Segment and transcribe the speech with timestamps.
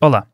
[0.00, 0.28] Olá.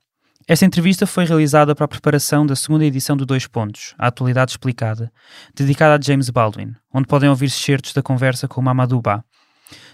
[0.46, 4.50] Esta entrevista foi realizada para a preparação da segunda edição do Dois Pontos, a Atualidade
[4.50, 5.10] Explicada,
[5.56, 9.24] dedicada a James Baldwin, onde podem ouvir certos da conversa com Mamadou Ba.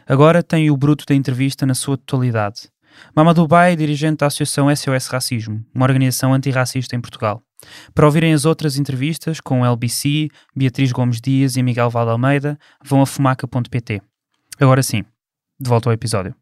[0.09, 2.69] Agora tem o bruto da entrevista na sua totalidade.
[3.15, 7.41] Mamadou Ba é dirigente da Associação SOS Racismo, uma organização antirracista em Portugal.
[7.95, 13.03] Para ouvirem as outras entrevistas com LBC, Beatriz Gomes Dias e Miguel Valde Almeida, vão
[13.03, 14.03] a fumaca.pt.
[14.59, 15.05] Agora sim,
[15.61, 16.35] de volta ao episódio.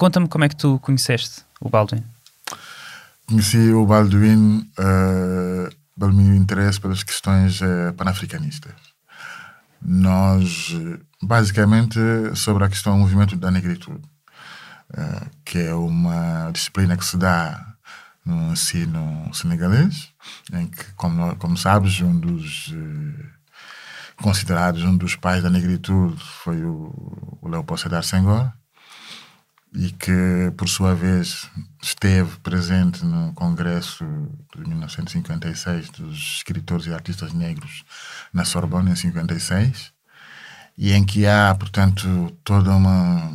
[0.00, 2.02] Conta-me como é que tu conheceste o Baldwin.
[3.26, 8.72] Conheci o Baldwin uh, pelo meu interesse pelas questões uh, panafricanistas.
[9.82, 10.74] Nós,
[11.22, 11.98] basicamente,
[12.34, 14.00] sobre a questão do movimento da negritude,
[14.94, 17.62] uh, que é uma disciplina que se dá
[18.24, 20.14] no ensino senegalês,
[20.50, 22.74] em que, como, como sabes, um dos
[24.16, 28.50] considerados um dos pais da negritude foi o, o Leopoldo Sedar Senghor,
[29.72, 31.48] e que, por sua vez,
[31.82, 34.04] esteve presente no Congresso
[34.56, 37.84] de 1956 dos escritores e artistas negros
[38.32, 39.92] na Sorbonne, em 56,
[40.76, 43.30] e em que há, portanto, toda uma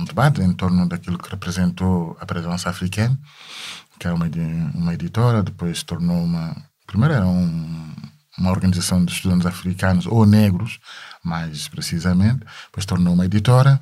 [0.00, 3.18] um debate em torno daquilo que representou a presença africana,
[3.98, 4.26] que é uma,
[4.74, 6.56] uma editora, depois se tornou uma...
[6.86, 7.94] Primeiro era um,
[8.38, 10.80] uma organização de estudantes africanos, ou negros,
[11.22, 13.80] mais precisamente, depois tornou uma editora,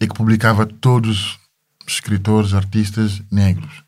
[0.00, 1.38] e que publicava todos
[1.86, 3.84] os escritores, artistas negros.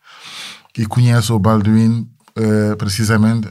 [0.76, 3.48] E conheço o Baldwin uh, precisamente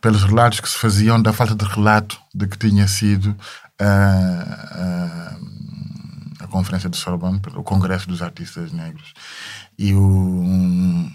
[0.00, 3.84] pelos relatos que se faziam da falta de relato de que tinha sido uh,
[4.84, 5.38] uh,
[6.40, 9.12] a Conferência de Sorbonne, o Congresso dos Artistas Negros.
[9.78, 11.10] E o um,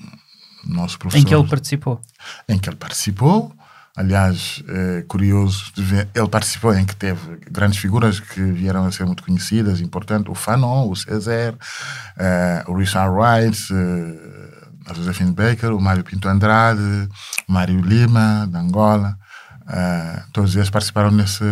[0.66, 1.21] nosso professor...
[1.21, 2.01] Em que ele participou?
[2.47, 3.55] Em que ele participou
[3.95, 8.91] Aliás, é curioso de ver, ele participou em que teve grandes figuras que vieram a
[8.91, 15.31] ser muito conhecidas, importantes, o Fanon, o César, uh, o Richard Wright, uh, a Josephine
[15.31, 17.07] Baker, o Mário Pinto Andrade,
[17.47, 19.15] o Mário Lima, da Angola,
[19.61, 21.43] uh, todos eles participaram nesse,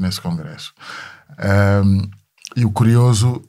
[0.00, 0.72] nesse congresso.
[2.56, 3.42] E o curioso,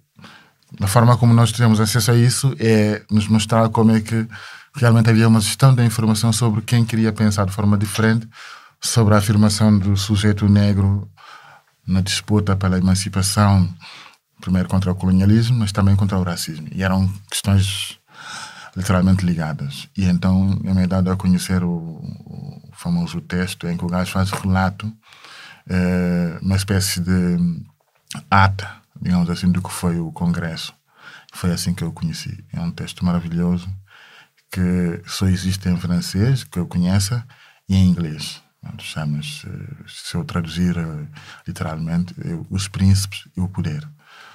[0.77, 4.27] da forma como nós temos acesso a isso, é nos mostrar como é que
[4.75, 8.27] realmente havia uma gestão da informação sobre quem queria pensar de forma diferente
[8.81, 11.09] sobre a afirmação do sujeito negro
[11.85, 13.67] na disputa pela emancipação,
[14.39, 16.67] primeiro contra o colonialismo, mas também contra o racismo.
[16.71, 17.99] E eram questões
[18.75, 19.89] literalmente ligadas.
[19.97, 24.11] E então eu me dado a conhecer o, o, famoso texto em que o gajo
[24.11, 24.91] faz relato,
[25.67, 27.37] é, uma espécie de
[28.31, 30.73] ata, digamos assim, do que foi o Congresso.
[31.33, 32.43] Foi assim que eu conheci.
[32.53, 33.69] É um texto maravilhoso
[34.51, 37.25] que só existe em francês, que eu conheça,
[37.67, 38.41] e em inglês.
[38.79, 39.47] Chama-se,
[39.87, 41.07] se eu traduzir eh,
[41.47, 42.13] literalmente,
[42.49, 43.87] Os Príncipes e o Poder.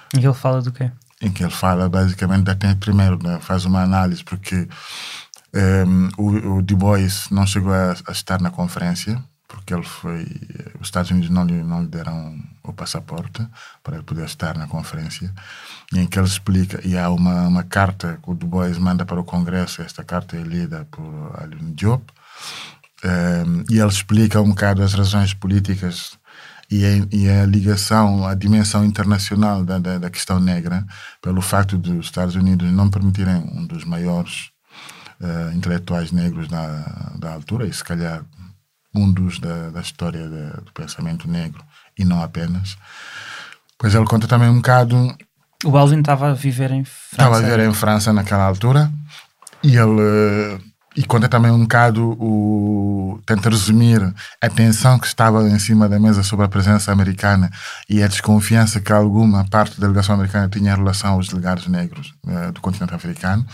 [0.09, 0.91] Que ele fala do quê?
[1.21, 4.67] Em que ele fala basicamente, até primeiro né, faz uma análise, porque
[5.53, 9.83] um, ehm, o, o Du Bois não chegou a, a estar na conferência, porque ele
[9.83, 10.25] foi.
[10.79, 13.47] Os Estados Unidos não lhe, não lhe deram o passaporte
[13.83, 15.33] para ele poder estar na conferência,
[15.93, 19.19] em que ele explica, e há uma, uma carta que o Du Bois manda para
[19.19, 21.03] o Congresso, esta carta é lida por
[21.39, 22.03] Alun Diop,
[23.03, 26.17] um, ehm, e ele explica um bocado as razões políticas
[26.69, 30.85] e a, e a ligação, a dimensão internacional da, da, da, questão negra,
[31.21, 34.49] pelo facto dos Estados Unidos não permitirem um dos maiores
[35.21, 38.25] uh, intelectuais negros da, da altura, e se calhar
[38.93, 41.63] um dos da, da história de, do pensamento negro,
[41.97, 42.77] e não apenas.
[43.77, 45.15] Pois ele conta também um bocado.
[45.65, 47.07] O Baldwin estava a viver em França.
[47.11, 48.91] Estava a viver em França naquela altura
[49.63, 50.61] e ele.
[50.97, 53.19] E conta também um bocado o.
[53.25, 54.01] tenta resumir
[54.39, 57.51] a tensão que estava em cima da mesa sobre a presença americana
[57.89, 62.13] e a desconfiança que alguma parte da delegação americana tinha em relação aos delegados negros
[62.25, 63.45] uh, do continente africano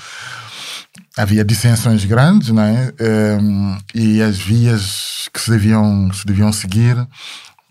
[1.17, 2.93] havia dissensões grandes, não é?
[3.39, 6.95] Um, e as vias que se deviam, se deviam seguir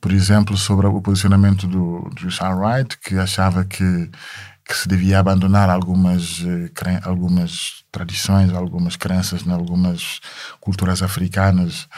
[0.00, 4.10] por exemplo, sobre o posicionamento do, do Richard Wright, que achava que,
[4.64, 10.20] que se devia abandonar algumas, eh, algumas tradições, algumas crenças em algumas
[10.60, 11.88] culturas africanas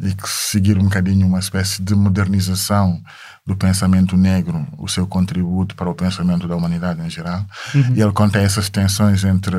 [0.00, 3.00] e que seguir um bocadinho uma espécie de modernização
[3.46, 7.44] do pensamento negro, o seu contributo para o pensamento da humanidade em geral.
[7.74, 7.94] Uhum.
[7.94, 9.56] E ele conta essas tensões entre,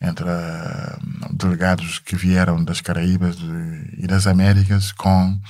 [0.00, 3.36] entre uh, delegados que vieram das Caraíbas
[3.96, 5.40] e das Américas com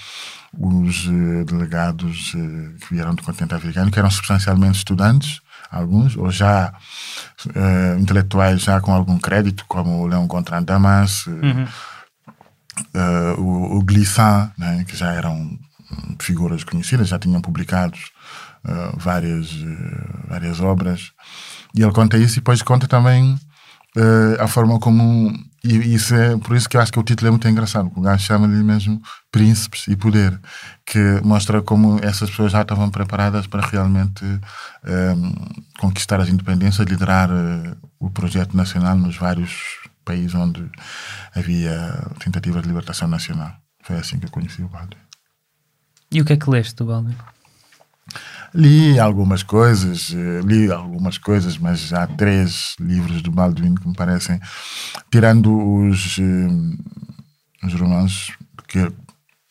[0.56, 5.40] os uh, delegados uh, que vieram do continente africano, que eram substancialmente estudantes,
[5.70, 6.72] alguns, ou já
[7.46, 11.66] uh, intelectuais já com algum crédito, como o Leon Gontran Damas, uhum.
[12.94, 15.58] uh, o, o Glissant, né, que já eram
[16.20, 17.96] figuras conhecidas, já tinham publicado
[18.98, 19.48] várias,
[20.28, 21.12] várias obras.
[21.74, 23.40] E ele conta isso e depois conta também
[24.38, 25.32] a forma como
[25.62, 27.90] e isso é por isso que eu acho que o título é muito engraçado.
[27.96, 30.38] O gajo chama-lhe mesmo Príncipes e Poder,
[30.86, 34.40] que mostra como essas pessoas já estavam preparadas para realmente um,
[34.84, 35.34] ehm,
[35.78, 40.70] conquistar as independências, liderar uh, o projeto nacional nos vários países onde
[41.34, 43.52] havia tentativas de libertação nacional.
[43.82, 45.00] Foi assim que eu conheci o Baldwin.
[46.10, 47.16] E o que é que leste do Baldwin?
[48.54, 53.94] Li algumas coisas, eh, li algumas coisas, mas há três livros do Baldwin que me
[53.94, 54.40] parecem,
[55.10, 58.32] tirando os, eh, os romances,
[58.66, 58.90] que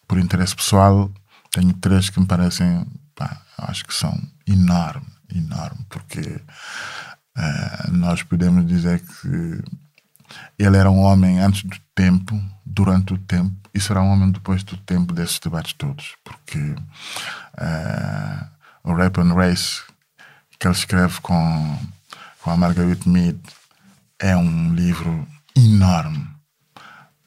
[0.08, 1.12] por interesse pessoal
[1.52, 2.86] tenho três que me parecem,
[3.16, 4.18] pá, acho que são
[4.48, 9.64] enorme, enorme, porque uh, nós podemos dizer que
[10.58, 14.64] ele era um homem antes do tempo, durante o tempo, e será um homem depois
[14.64, 19.82] do tempo desses debates todos, porque uh, o Rap and Race
[20.60, 21.80] que ele escreve com,
[22.42, 23.40] com a Margaret Mead
[24.20, 26.28] é um livro enorme.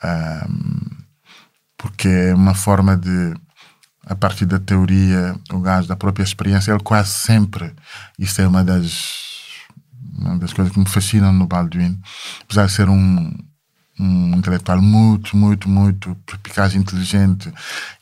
[0.02, 1.00] Um,
[1.76, 3.35] porque é uma forma de
[4.06, 7.75] a partir da teoria o gajo da própria experiência ele quase sempre
[8.19, 9.31] isso é uma das
[10.17, 12.00] uma das coisas que me fascinam no Baldwin
[12.43, 13.31] apesar de ser um
[14.00, 17.52] um intelectual muito, muito, muito perspicaz inteligente.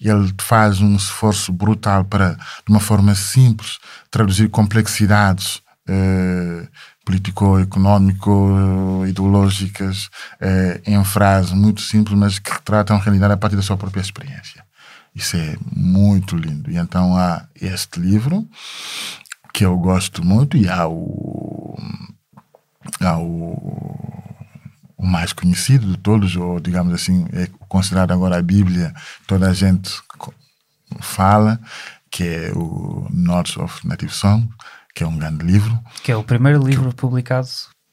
[0.00, 3.78] E ele faz um esforço brutal para, de uma forma simples,
[4.10, 6.68] traduzir complexidades eh,
[7.04, 10.10] político-económico, ideológicas,
[10.40, 14.02] eh, em frases muito simples, mas que retratam a realidade a partir da sua própria
[14.02, 14.62] experiência.
[15.14, 16.70] Isso é muito lindo.
[16.70, 18.46] E então há este livro,
[19.54, 21.76] que eu gosto muito, e há o.
[23.00, 24.37] Há o
[24.98, 28.92] o mais conhecido de todos, ou digamos assim, é considerado agora a Bíblia,
[29.26, 29.90] toda a gente
[31.00, 31.60] fala,
[32.10, 34.48] que é o Notes of Native Song,
[34.94, 35.78] que é um grande livro.
[36.02, 37.46] Que é o primeiro livro que, publicado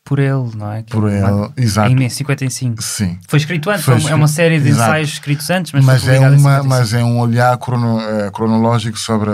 [0.04, 0.84] por ele, não é?
[0.84, 1.92] Que por é ele, exato.
[1.92, 2.82] Em 55.
[2.82, 3.20] Sim.
[3.28, 4.90] Foi escrito antes, foi, é uma série de exato.
[4.90, 9.32] ensaios escritos antes, mas, mas é uma, Mas é um olhar crono, é, cronológico sobre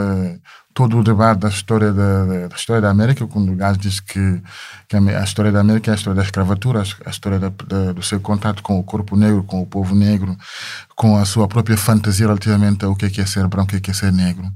[0.74, 4.42] todo o debate da história da, da, história da América, quando o gajo diz que,
[4.88, 8.02] que, a história da América é a história da escravatura, a história da, da, do
[8.02, 10.38] seu contato com o corpo negro, com o povo negro,
[10.96, 13.90] com a sua própria fantasia relativamente ao que é, que é ser branco, o que
[13.90, 14.50] é, é ser negro.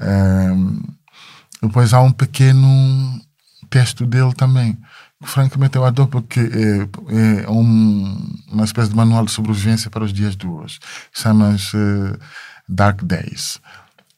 [0.00, 0.80] Um,
[1.62, 3.20] depois há um pequeno
[3.68, 4.78] texto dele também,
[5.20, 10.04] que francamente eu adoro porque é, é um, uma espécie de manual de sobrevivência para
[10.04, 10.78] os dias de hoje.
[11.12, 11.76] Chama-se
[12.68, 13.60] Dark Days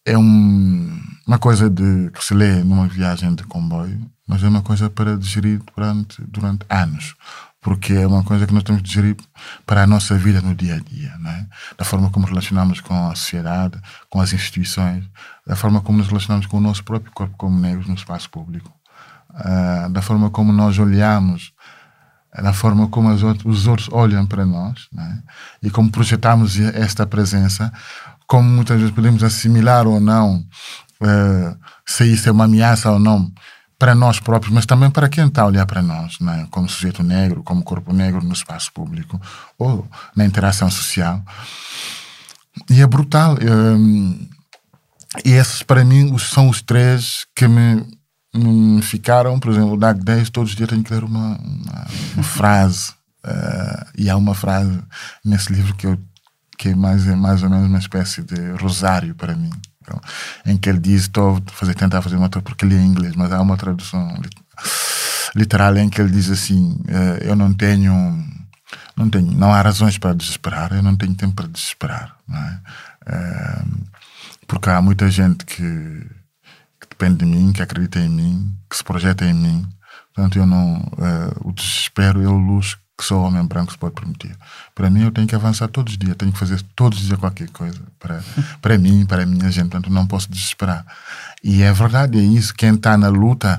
[0.05, 1.01] é um,
[1.31, 5.17] uma coisa de, que se lê numa viagem de comboio, mas é uma coisa para
[5.17, 7.15] digerir durante, durante anos.
[7.61, 9.17] Porque é uma coisa que nós temos que digerir
[9.65, 11.47] para a nossa vida no dia a dia, né?
[11.79, 15.05] da forma como relacionamos com a sociedade, com as instituições,
[15.47, 18.73] da forma como nos relacionamos com o nosso próprio corpo como negros no espaço público,
[19.31, 21.53] uh, da forma como nós olhamos
[22.43, 25.21] da forma como os outros olham para nós né?
[25.61, 27.73] e como projetamos esta presença
[28.25, 30.47] como muitas vezes podemos assimilar ou não
[31.03, 31.57] uh,
[31.87, 33.31] se isso é uma ameaça ou não
[33.79, 36.47] para nós próprios, mas também para quem está a olhar para nós, né?
[36.51, 39.19] como sujeito negro, como corpo negro no espaço público
[39.59, 41.23] ou na interação social.
[42.69, 43.39] E é brutal.
[43.41, 44.29] Um,
[45.25, 47.83] e esses, para mim, são os três que me,
[48.35, 49.41] me ficaram.
[49.41, 52.93] Por exemplo, o Dag 10, todos os dias tenho que ler uma, uma, uma frase.
[53.25, 54.79] Uh, e há uma frase
[55.25, 55.99] nesse livro que eu
[56.61, 59.51] que é mais, é mais ou menos uma espécie de rosário para mim.
[59.91, 60.01] Então,
[60.47, 63.41] em que ele diz, estou fazer, tentar fazer uma porque ele é inglês, mas há
[63.41, 64.21] uma tradução
[65.35, 67.93] literal em que ele diz assim: eh, Eu não tenho,
[68.97, 72.59] não tenho, não há razões para desesperar, eu não tenho tempo para desesperar, é?
[73.07, 73.63] Eh,
[74.47, 75.55] porque há muita gente que,
[76.81, 79.67] que depende de mim, que acredita em mim, que se projeta em mim.
[80.13, 83.79] Portanto, eu não, uh, o desespero é o luz que só o homem branco se
[83.79, 84.37] pode permitir.
[84.75, 87.19] Para mim, eu tenho que avançar todos os dias, tenho que fazer todos os dias
[87.19, 88.23] qualquer coisa para,
[88.61, 89.71] para mim, para a minha gente.
[89.71, 90.85] Portanto, não posso desesperar.
[91.43, 92.55] E é verdade, é isso.
[92.55, 93.59] Quem está na luta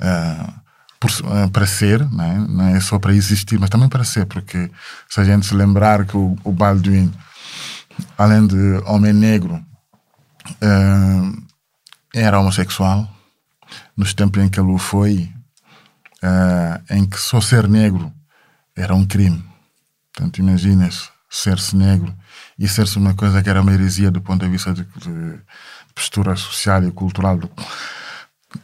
[0.00, 0.52] uh,
[0.98, 2.34] por, uh, para ser, não é?
[2.36, 4.68] não é só para existir, mas também para ser, porque
[5.08, 7.12] se a gente se lembrar que o, o Baldwin,
[8.18, 11.42] além de homem negro, uh,
[12.12, 13.08] era homossexual,
[13.96, 15.30] nos tempos em que ele foi,
[16.90, 18.12] em que só ser negro
[18.80, 19.44] era um crime.
[20.12, 22.14] Portanto, imagina-se ser-se negro
[22.58, 25.40] e ser-se uma coisa que era uma heresia do ponto de vista de, de
[25.94, 27.50] postura social e cultural do,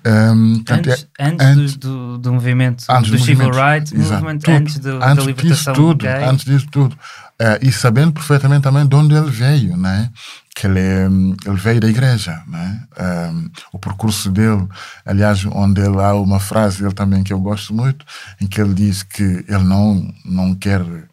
[0.05, 4.79] Um, antes, antes, antes do, do, movimento antes do, do civil rights movement, tudo, antes,
[4.79, 6.25] do, antes da libertação tudo, gay.
[6.25, 6.95] Antes disso tudo.
[7.41, 10.11] Uh, e sabendo perfeitamente também de onde ele veio, né?
[10.57, 12.43] que ele, ele veio da igreja.
[12.49, 12.83] Né?
[12.99, 14.67] Um, o percurso dele,
[15.05, 18.07] aliás, onde ele, há uma frase dele também que eu gosto muito,
[18.41, 21.07] em que ele diz que ele não, não quer uh,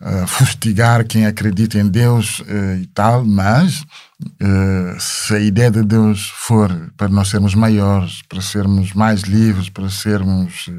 [0.28, 3.84] fustigar quem acredita em Deus uh, e tal, mas
[4.22, 9.68] uh, se a ideia de Deus for para nós sermos maiores, para sermos mais livres,
[9.68, 10.70] para sermos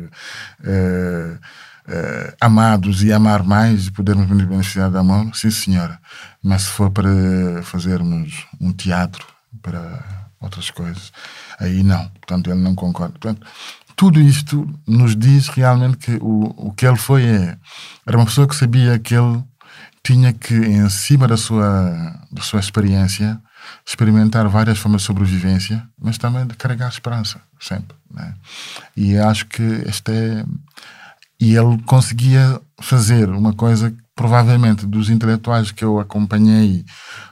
[2.40, 6.00] amados e amar mais e podermos beneficiar da mão, sim senhora.
[6.44, 7.10] Mas se for para
[7.64, 9.26] fazermos um teatro,
[9.62, 11.12] para outras coisas,
[11.60, 12.08] aí não.
[12.10, 13.14] Portanto, ele não concorda.
[13.14, 13.46] Portanto,
[13.96, 17.58] tudo isto nos diz realmente que o, o que ele foi é,
[18.08, 19.44] era uma pessoa que sabia que ele
[20.04, 23.40] tinha que, em cima da sua, da sua experiência,
[23.86, 27.96] experimentar várias formas de sobrevivência, mas também de carregar esperança, sempre.
[28.12, 28.34] Né?
[28.96, 30.46] E acho que este é.
[31.42, 36.84] E ele conseguia fazer uma coisa que, provavelmente, dos intelectuais que eu acompanhei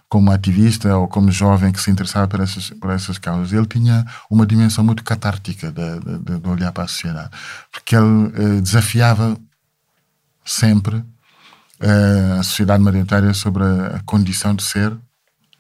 [0.08, 4.06] como ativista ou como jovem que se interessava por essas, por essas causas, ele tinha
[4.30, 7.30] uma dimensão muito catártica de, de, de olhar para a sociedade.
[7.70, 9.38] Porque ele eh, desafiava
[10.46, 11.04] sempre
[11.80, 14.96] a sociedade majoritária sobre a, a, condição de ser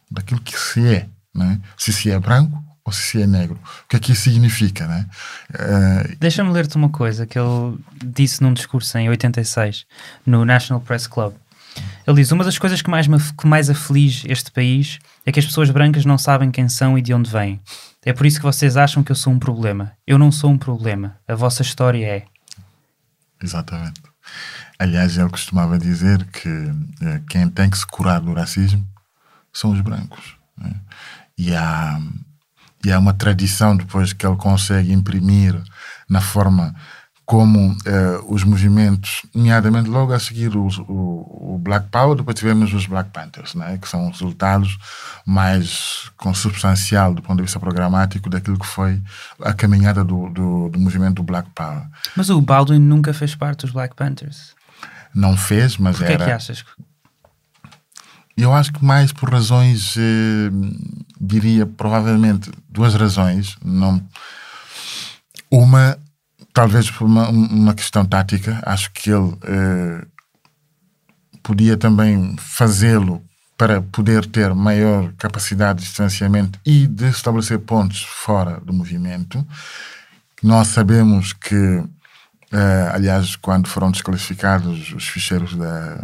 [0.09, 1.07] daquilo que se é.
[1.33, 1.59] Né?
[1.77, 3.59] Se se é branco ou se se é negro.
[3.83, 4.87] O que é que isso significa?
[4.87, 5.05] Né?
[5.53, 9.85] Uh, Deixa-me ler-te uma coisa que ele disse num discurso em 86,
[10.25, 11.33] no National Press Club.
[12.05, 15.39] Ele diz: Uma das coisas que mais, me, que mais aflige este país é que
[15.39, 17.61] as pessoas brancas não sabem quem são e de onde vêm.
[18.05, 19.91] É por isso que vocês acham que eu sou um problema.
[20.07, 21.17] Eu não sou um problema.
[21.27, 22.23] A vossa história é.
[23.43, 24.01] Exatamente.
[24.79, 26.49] Aliás, ele costumava dizer que
[27.01, 28.87] eh, quem tem que se curar do racismo
[29.51, 30.35] são os brancos.
[30.57, 30.71] Né?
[31.37, 31.99] E, há,
[32.85, 35.59] e há uma tradição depois que ele consegue imprimir
[36.07, 36.75] na forma
[37.27, 42.73] como uh, os movimentos, nomeadamente logo a seguir o, o, o, Black Power, depois tivemos
[42.73, 44.77] os Black Panthers, né, que são resultados
[45.25, 49.03] mais consubstancial do ponto de vista programático daquilo que foi
[49.43, 51.83] a caminhada do, do, do movimento do Black Power.
[52.15, 54.55] Mas o Baldwin nunca fez parte dos Black Panthers?
[55.17, 56.25] Não fez, mas Porquê era...
[56.25, 56.63] que achas?
[58.37, 60.51] Eu acho que mais por razões, eh,
[61.19, 63.57] diria provavelmente duas razões.
[63.63, 64.01] Não...
[65.49, 65.97] Uma
[66.53, 70.05] talvez por uma, uma questão tática, acho que ele eh,
[71.43, 73.23] podia também fazê-lo
[73.55, 79.45] para poder ter maior capacidade de distanciamento e de estabelecer pontos fora do movimento.
[80.41, 81.83] Nós sabemos que,
[82.51, 85.95] eh, aliás, quando foram desclassificados os ficheiros da,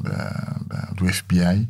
[0.00, 1.68] da, da, do FBI,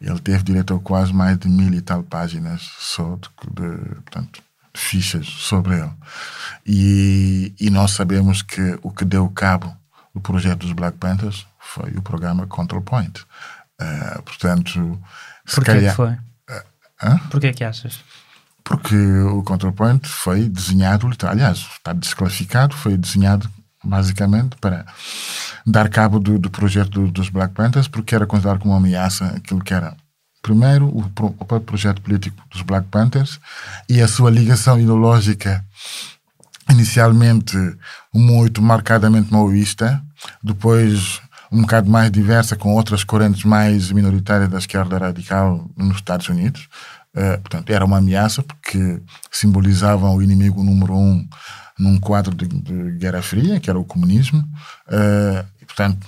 [0.00, 4.42] ele teve direito a quase mais de mil e tal páginas só de, de portanto,
[4.74, 5.92] fichas sobre ele.
[6.66, 9.76] E, e nós sabemos que o que deu cabo
[10.14, 13.20] do projeto dos Black Panthers foi o programa Control Point.
[13.80, 15.00] Uh, portanto,
[15.46, 15.90] se Porquê calhar.
[15.90, 16.12] Que foi?
[16.12, 18.00] Uh, Porquê que achas?
[18.70, 23.50] Porque o Control Point foi desenhado, aliás, está desclassificado, foi desenhado
[23.82, 24.86] basicamente para
[25.66, 29.26] dar cabo do, do projeto do, dos Black Panthers, porque era considerado como uma ameaça
[29.36, 29.96] aquilo que era
[30.40, 33.40] primeiro o, o projeto político dos Black Panthers
[33.88, 35.64] e a sua ligação ideológica
[36.70, 37.56] inicialmente
[38.14, 40.00] muito marcadamente maoísta,
[40.40, 46.28] depois um bocado mais diversa com outras correntes mais minoritárias da esquerda radical nos Estados
[46.28, 46.68] Unidos.
[47.14, 51.26] Uh, portanto, era uma ameaça porque simbolizavam o inimigo número um
[51.78, 54.40] num quadro de, de Guerra Fria, que era o comunismo.
[54.86, 56.06] Uh, e, portanto,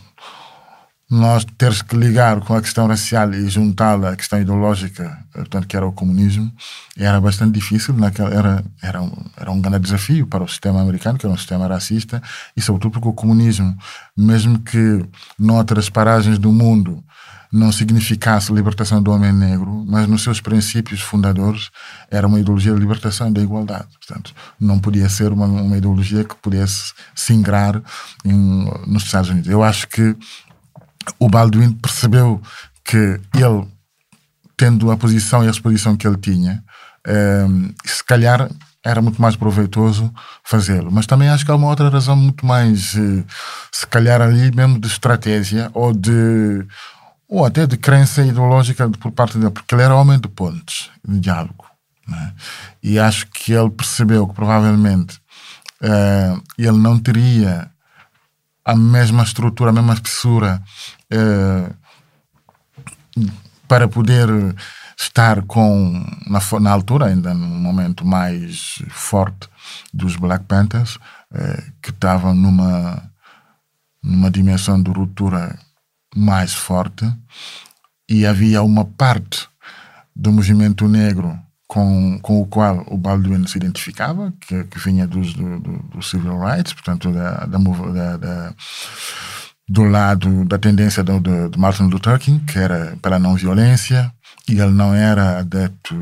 [1.13, 5.77] nós teres que ligar com a questão racial e juntá-la à questão ideológica, portanto, que
[5.77, 6.51] era o comunismo,
[6.97, 11.19] era bastante difícil, naquela, era, era, um, era um grande desafio para o sistema americano,
[11.19, 12.23] que era um sistema racista,
[12.57, 13.77] e sobretudo porque o comunismo,
[14.17, 15.05] mesmo que
[15.39, 17.05] noutras paragens do mundo
[17.53, 21.71] não significasse libertação do homem negro, mas nos seus princípios fundadores
[22.11, 23.89] era uma ideologia de libertação e da igualdade.
[23.99, 27.83] Portanto, não podia ser uma, uma ideologia que pudesse se ingrar
[28.25, 29.51] em, nos Estados Unidos.
[29.51, 30.17] Eu acho que
[31.19, 32.41] o Balduino percebeu
[32.83, 33.69] que ele,
[34.57, 36.65] tendo a posição e a exposição que ele tinha,
[37.07, 38.49] ehm, se calhar
[38.85, 40.91] era muito mais proveitoso fazê-lo.
[40.91, 43.25] Mas também acho que há uma outra razão muito mais, eh,
[43.71, 46.67] se calhar ali mesmo de estratégia ou de
[47.33, 51.19] ou até de crença ideológica por parte dele, porque ele era homem de pontes, de
[51.19, 51.65] diálogo.
[52.07, 52.35] Né?
[52.83, 55.17] E acho que ele percebeu que provavelmente
[55.81, 57.71] uh, ele não teria
[58.63, 60.63] a mesma estrutura, a mesma espessura
[61.11, 61.71] eh,
[63.67, 64.29] para poder
[64.97, 69.49] estar com, na, na altura, ainda no momento mais forte
[69.93, 70.97] dos Black Panthers,
[71.35, 73.03] eh, que estavam numa,
[74.01, 75.59] numa dimensão de ruptura
[76.15, 77.11] mais forte,
[78.09, 79.49] e havia uma parte
[80.15, 85.33] do movimento negro com, com o qual o Baldwin se identificava, que, que vinha dos,
[85.33, 88.55] do, do, civil rights, portanto, da, da, da,
[89.67, 94.13] do lado da tendência do, do Martin Luther King, que era pela não violência,
[94.47, 95.95] e ele não era adepto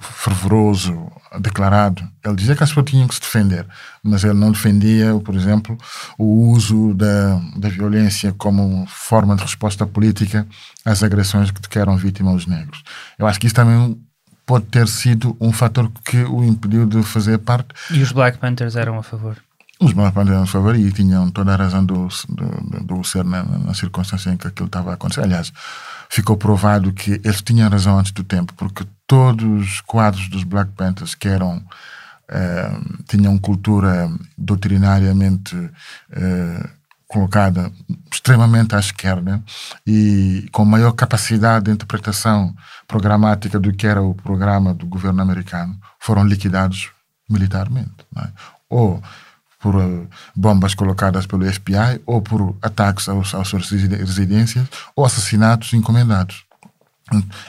[0.00, 2.02] fervoroso, declarado.
[2.24, 3.66] Ele dizia que as pessoas tinham que se defender,
[4.02, 5.76] mas ele não defendia, por exemplo,
[6.18, 10.46] o uso da, da violência como forma de resposta política
[10.84, 12.82] às agressões que, eram vítimas os negros.
[13.18, 14.00] Eu acho que isso também
[14.46, 17.68] pode ter sido um fator que o impediu de fazer parte.
[17.90, 19.36] E os Black Panthers eram a favor?
[19.80, 23.44] Os Panthers eram a favor e tinham toda a razão do, do, do ser na,
[23.44, 25.22] na circunstância em que aquilo estava a acontecer.
[25.22, 25.52] Aliás,
[26.08, 30.72] ficou provado que eles tinham razão antes do tempo, porque todos os quadros dos Black
[30.72, 31.64] Panthers que eram
[32.28, 35.56] eh, tinham cultura doutrinariamente
[36.10, 36.70] eh,
[37.06, 37.72] colocada
[38.12, 39.42] extremamente à esquerda
[39.86, 42.54] e com maior capacidade de interpretação
[42.86, 46.90] programática do que era o programa do governo americano, foram liquidados
[47.30, 48.06] militarmente.
[48.16, 48.28] É?
[48.68, 49.02] Ou
[49.58, 55.72] por uh, bombas colocadas pelo FBI, ou por ataques aos, às suas residências, ou assassinatos
[55.72, 56.44] encomendados.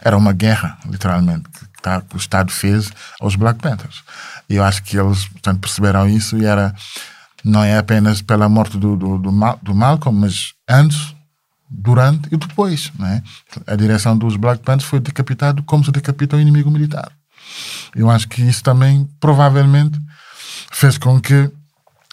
[0.01, 4.03] Era uma guerra, literalmente, que, tá, que o Estado fez aos Black Panthers.
[4.49, 6.73] E eu acho que eles portanto, perceberam isso e era
[7.43, 11.15] não é apenas pela morte do, do, do, Mal, do Malcolm, mas antes,
[11.69, 12.91] durante e depois.
[12.97, 13.23] Né?
[13.67, 17.11] A direção dos Black Panthers foi decapitado como se decapita o inimigo militar.
[17.95, 19.99] Eu acho que isso também provavelmente
[20.71, 21.51] fez com que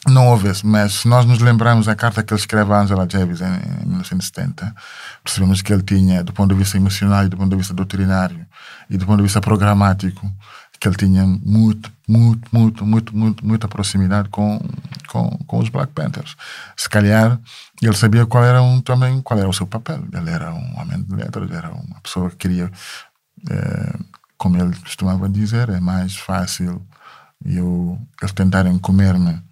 [0.08, 3.40] não houvesse, mas se nós nos lembrarmos a carta que ele escreve a Angela Davis
[3.40, 4.74] em, em 1970,
[5.22, 8.46] percebemos que ele tinha, do ponto de vista emocional do ponto de vista doutrinário
[8.88, 10.30] e do ponto de vista programático,
[10.78, 14.60] que ele tinha muito, muito, muito, muito, muito, muita proximidade com,
[15.08, 16.36] com, com os Black Panthers.
[16.76, 17.38] Se calhar
[17.82, 20.04] ele sabia qual era um, também qual era o seu papel.
[20.12, 22.70] Ele era um homem de letras, era uma pessoa que queria,
[23.50, 23.98] é,
[24.36, 26.86] como ele costumava dizer, é mais fácil
[27.44, 29.45] eu, eles tentarem comer-me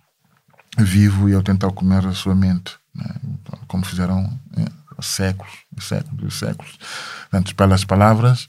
[0.79, 3.15] vivo e eu tentar comer a sua mente, né?
[3.67, 4.65] como fizeram é,
[5.01, 6.79] séculos e séculos e séculos.
[7.31, 8.49] Portanto, pelas palavras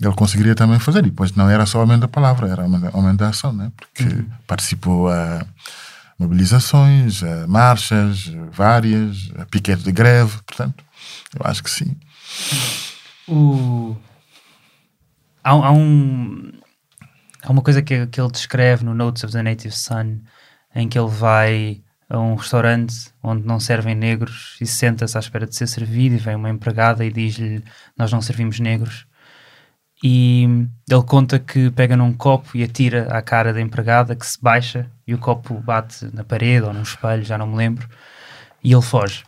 [0.00, 1.00] ele conseguiria também fazer.
[1.00, 3.70] E depois não era só homem da palavra, era homem da ação, né?
[3.76, 4.26] porque uhum.
[4.46, 5.44] participou a
[6.18, 10.84] mobilizações, a marchas, várias, a piquete de greve, portanto,
[11.34, 11.96] eu acho que sim.
[13.26, 13.96] O...
[15.42, 16.52] Há, há, um...
[17.42, 20.18] há uma coisa que, que ele descreve no Notes of the Native Son,
[20.74, 25.46] em que ele vai a um restaurante onde não servem negros e senta-se à espera
[25.46, 27.62] de ser servido e vem uma empregada e diz-lhe
[27.96, 29.06] nós não servimos negros
[30.02, 30.44] e
[30.88, 34.90] ele conta que pega num copo e atira à cara da empregada que se baixa
[35.06, 37.86] e o copo bate na parede ou num espelho, já não me lembro,
[38.64, 39.24] e ele foge.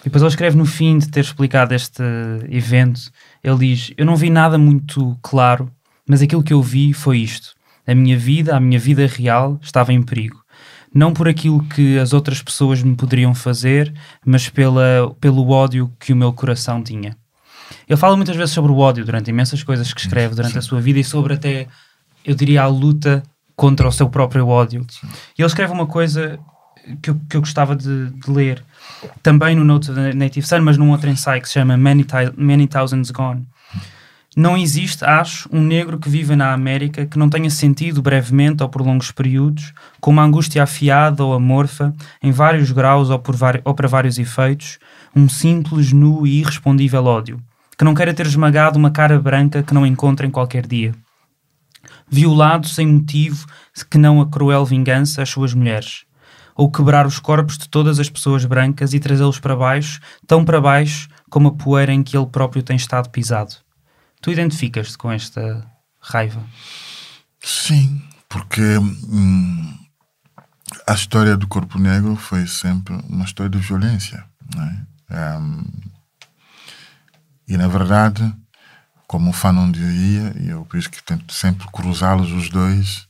[0.00, 2.02] E depois ele escreve no fim de ter explicado este
[2.48, 3.00] evento,
[3.42, 5.70] ele diz: Eu não vi nada muito claro,
[6.08, 7.54] mas aquilo que eu vi foi isto.
[7.86, 10.42] A minha vida, a minha vida real, estava em perigo.
[10.94, 13.92] Não por aquilo que as outras pessoas me poderiam fazer,
[14.24, 17.16] mas pela, pelo ódio que o meu coração tinha.
[17.88, 20.58] Ele fala muitas vezes sobre o ódio durante imensas coisas que escreve durante Sim.
[20.58, 21.66] a sua vida e sobre até,
[22.24, 23.22] eu diria, a luta
[23.54, 24.86] contra o seu próprio ódio.
[25.36, 26.38] E ele escreve uma coisa
[27.02, 28.62] que eu, que eu gostava de, de, ler,
[29.22, 32.06] também no Notes of the Native Son, mas num outro ensaio que se chama Many,
[32.36, 33.46] Many Thousands Gone.
[34.36, 38.68] Não existe, acho, um negro que viva na América que não tenha sentido brevemente ou
[38.68, 43.22] por longos períodos, com uma angústia afiada ou amorfa, em vários graus ou,
[43.64, 44.78] ou para vários efeitos,
[45.14, 47.40] um simples, nu e irrespondível ódio
[47.76, 50.94] que não queira ter esmagado uma cara branca que não encontra em qualquer dia.
[52.08, 53.46] Violado sem motivo
[53.90, 56.04] que não a cruel vingança às suas mulheres.
[56.54, 60.60] Ou quebrar os corpos de todas as pessoas brancas e trazê-los para baixo, tão para
[60.60, 63.65] baixo como a poeira em que ele próprio tem estado pisado.
[64.26, 65.64] Tu identificas-te com esta
[66.00, 66.44] raiva?
[67.40, 69.78] Sim, porque hum,
[70.84, 74.24] a história do corpo negro foi sempre uma história de violência.
[75.08, 75.38] É?
[75.38, 75.64] Um,
[77.46, 78.34] e na verdade,
[79.06, 83.06] como o Fanon dizia, e eu isso que tento sempre cruzá-los os dois,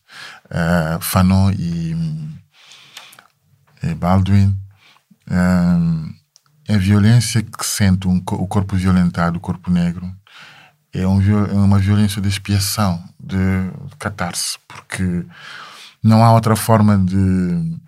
[0.50, 1.96] uh, Fanon e,
[3.82, 4.54] e Baldwin,
[5.30, 6.14] uh,
[6.68, 10.14] a violência que sente um, o corpo violentado, o corpo negro,
[11.00, 13.36] é, um, é uma violência de expiação, de,
[13.98, 15.24] catarse, porque
[16.02, 17.78] não há outra forma de.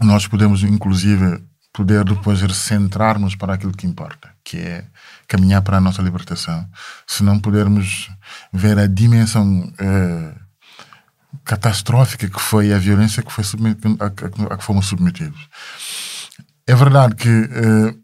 [0.00, 4.84] Nós podemos, inclusive, poder depois recentrarmos para aquilo que importa, que é
[5.26, 6.66] caminhar para a nossa libertação.
[7.06, 8.10] Se não pudermos
[8.52, 10.34] ver a dimensão eh,
[11.44, 15.48] catastrófica que foi a violência que foi a, a, que fomos submetidos.
[16.66, 17.94] É verdade que eh,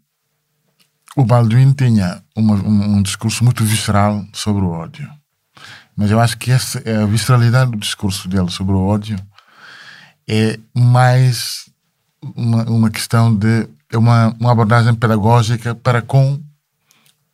[1.17, 5.09] o Balduino tinha uma, um, um, discurso muito visceral sobre o ódio.
[5.97, 9.17] Mas eu acho que essa, a visceralidade do discurso dele sobre o ódio
[10.29, 11.69] é mais
[12.37, 16.41] uma, uma questão de é uma, uma abordagem pedagógica para com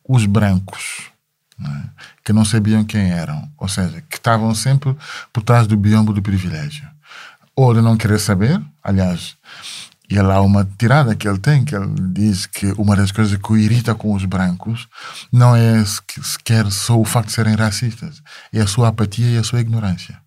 [0.07, 1.09] os brancos,
[1.57, 1.83] não é?
[2.23, 4.95] que não sabiam quem eram, ou seja, que estavam sempre
[5.33, 6.87] por trás do biombo do privilégio.
[7.55, 9.35] Ou de não querer saber, aliás,
[10.11, 13.51] e lá uma tirada que ele tem, que ele diz que uma das coisas que
[13.51, 14.89] o irrita com os brancos
[15.31, 18.21] não é sequer só o facto de serem racistas,
[18.51, 20.19] é a sua apatia e a sua ignorância.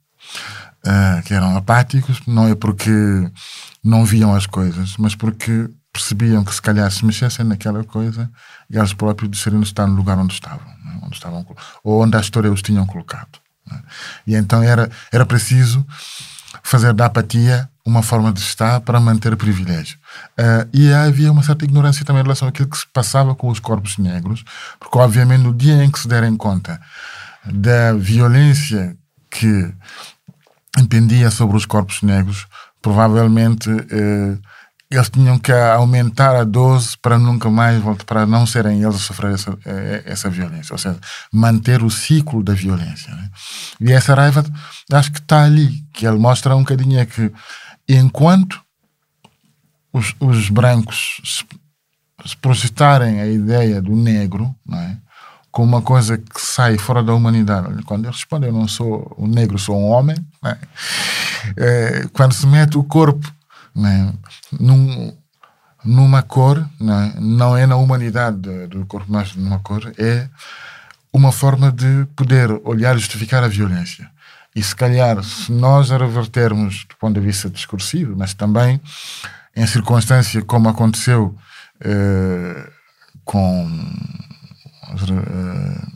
[0.86, 2.90] Uh, que eram apáticos, não é porque
[3.84, 8.30] não viam as coisas, mas porque percebiam que se calhar se mexessem naquela coisa,
[8.70, 10.98] eles próprios deixariam de estar no lugar onde estavam, né?
[11.02, 11.46] onde estavam
[11.82, 13.38] ou onde a história os tinham colocado.
[13.70, 13.82] Né?
[14.26, 15.86] E então era, era preciso
[16.62, 19.98] fazer da apatia uma forma de estar para manter privilégio.
[20.38, 23.60] Uh, e havia uma certa ignorância também em relação àquilo que se passava com os
[23.60, 24.42] corpos negros,
[24.80, 26.80] porque, obviamente, no dia em que se derem conta
[27.44, 28.96] da violência
[29.30, 29.72] que
[30.78, 32.46] impendia sobre os corpos negros,
[32.80, 34.38] provavelmente uh,
[34.90, 38.98] eles tinham que aumentar a dose para nunca mais voltar, para não serem eles a
[38.98, 40.98] sofrer essa, eh, essa violência, ou seja,
[41.32, 43.12] manter o ciclo da violência.
[43.14, 43.30] Né?
[43.80, 44.44] E essa raiva,
[44.92, 47.32] acho que está ali, que ele mostra um bocadinho é que
[47.88, 48.60] enquanto
[49.92, 51.44] os, os brancos se,
[52.28, 54.98] se projetarem a ideia do negro, não é?
[55.50, 57.80] como uma coisa que sai fora da humanidade.
[57.84, 60.16] Quando eles respondem, eu não sou um negro, sou um homem.
[60.44, 60.58] É?
[61.56, 63.32] É, quando se mete o corpo
[63.76, 64.12] é?
[64.60, 65.16] Num,
[65.84, 67.14] numa cor, não é?
[67.20, 70.28] não é na humanidade do corpo, mas numa cor, é
[71.12, 74.10] uma forma de poder olhar e justificar a violência.
[74.54, 78.80] E se calhar, se nós a revertermos do ponto de vista discursivo, mas também
[79.56, 81.36] em circunstância como aconteceu
[81.80, 82.70] eh,
[83.24, 83.64] com
[84.92, 85.86] os, eh,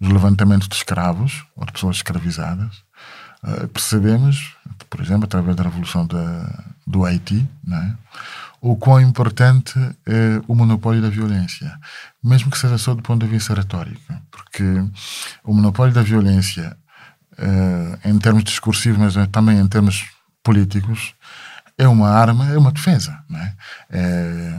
[0.00, 2.82] os, levantamentos de escravos ou de pessoas escravizadas,
[3.44, 4.56] eh, percebemos,
[4.90, 7.92] por exemplo, através da revolução da, do Haiti, é?
[8.60, 11.72] o quão importante é o monopólio da violência,
[12.22, 14.64] mesmo que seja só do ponto de vista retórico, porque
[15.44, 16.76] o monopólio da violência
[17.38, 20.04] uh, em termos discursivos, mas também em termos
[20.42, 21.14] políticos,
[21.80, 23.54] é uma arma, é uma defesa, né?
[23.88, 24.58] É,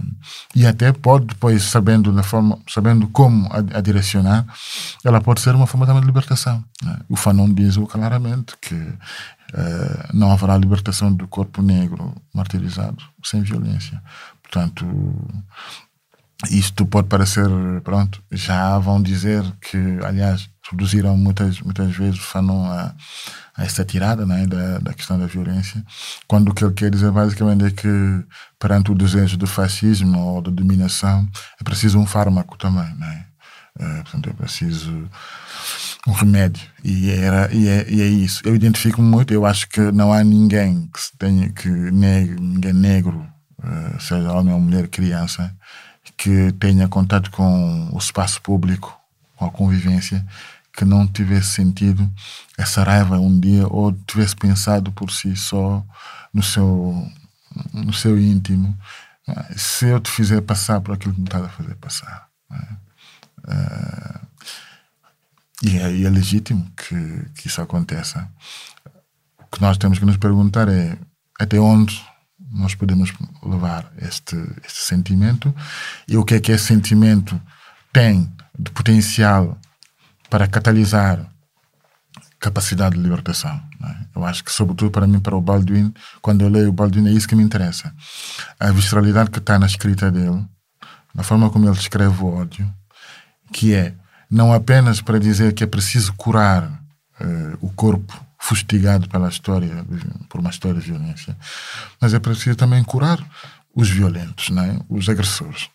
[0.55, 4.43] e até pode depois, sabendo da forma, sabendo como a, a direcionar,
[5.03, 6.65] ela pode ser uma forma também de libertação.
[6.81, 6.97] Né?
[7.07, 8.75] O Fanon diz claramente que
[9.53, 14.01] uh, não haverá libertação do corpo negro martirizado sem violência.
[14.41, 14.85] Portanto,
[16.49, 17.47] isto pode parecer,
[17.83, 22.95] pronto, já vão dizer que, aliás, reduziram muitas, muitas vezes o Fanon a,
[23.55, 25.83] a essa tirada né, da, da questão da violência,
[26.27, 28.25] quando o que ele quer dizer basicamente é que
[28.57, 31.27] perante o desejo do fascismo ou da dominação
[31.59, 33.25] é preciso um fármaco também, né?
[33.79, 35.09] É, portanto, é preciso
[36.07, 38.41] um remédio e, era, e, é, e é isso.
[38.43, 43.27] Eu identifico muito, eu acho que não há ninguém que tenha que negro, ninguém negro,
[43.59, 45.55] uh, seja homem ou mulher, criança,
[46.17, 48.97] que tenha contato com o espaço público,
[49.35, 50.25] com a convivência,
[50.73, 52.09] que não tivesse sentido
[52.57, 55.85] essa raiva um dia ou tivesse pensado por si só
[56.33, 57.07] no seu,
[57.73, 58.75] no seu íntimo.
[59.55, 62.27] Se eu te fizer passar por aquilo que me estás a fazer passar.
[63.43, 64.30] Uh,
[65.63, 68.27] e, é, e é legítimo que, que isso aconteça.
[69.39, 70.97] O que nós temos que nos perguntar é
[71.39, 72.01] até onde
[72.51, 75.53] nós podemos levar este, este sentimento
[76.07, 77.39] e o que é que esse sentimento
[77.93, 79.57] tem de potencial
[80.29, 81.29] para catalisar
[82.39, 83.61] capacidade de libertação.
[83.83, 83.95] É?
[84.15, 87.11] Eu acho que, sobretudo para mim, para o Baldwin, quando eu leio o Baldwin, é
[87.11, 87.93] isso que me interessa.
[88.59, 90.43] A visceralidade que está na escrita dele,
[91.13, 92.73] na forma como ele descreve o ódio,
[93.53, 93.95] que é
[94.31, 99.85] não apenas para dizer que é preciso curar uh, o corpo fustigado pela história,
[100.29, 101.37] por uma história de violência,
[101.99, 103.19] mas é preciso também curar
[103.75, 104.79] os violentos, não é?
[104.89, 105.69] os agressores.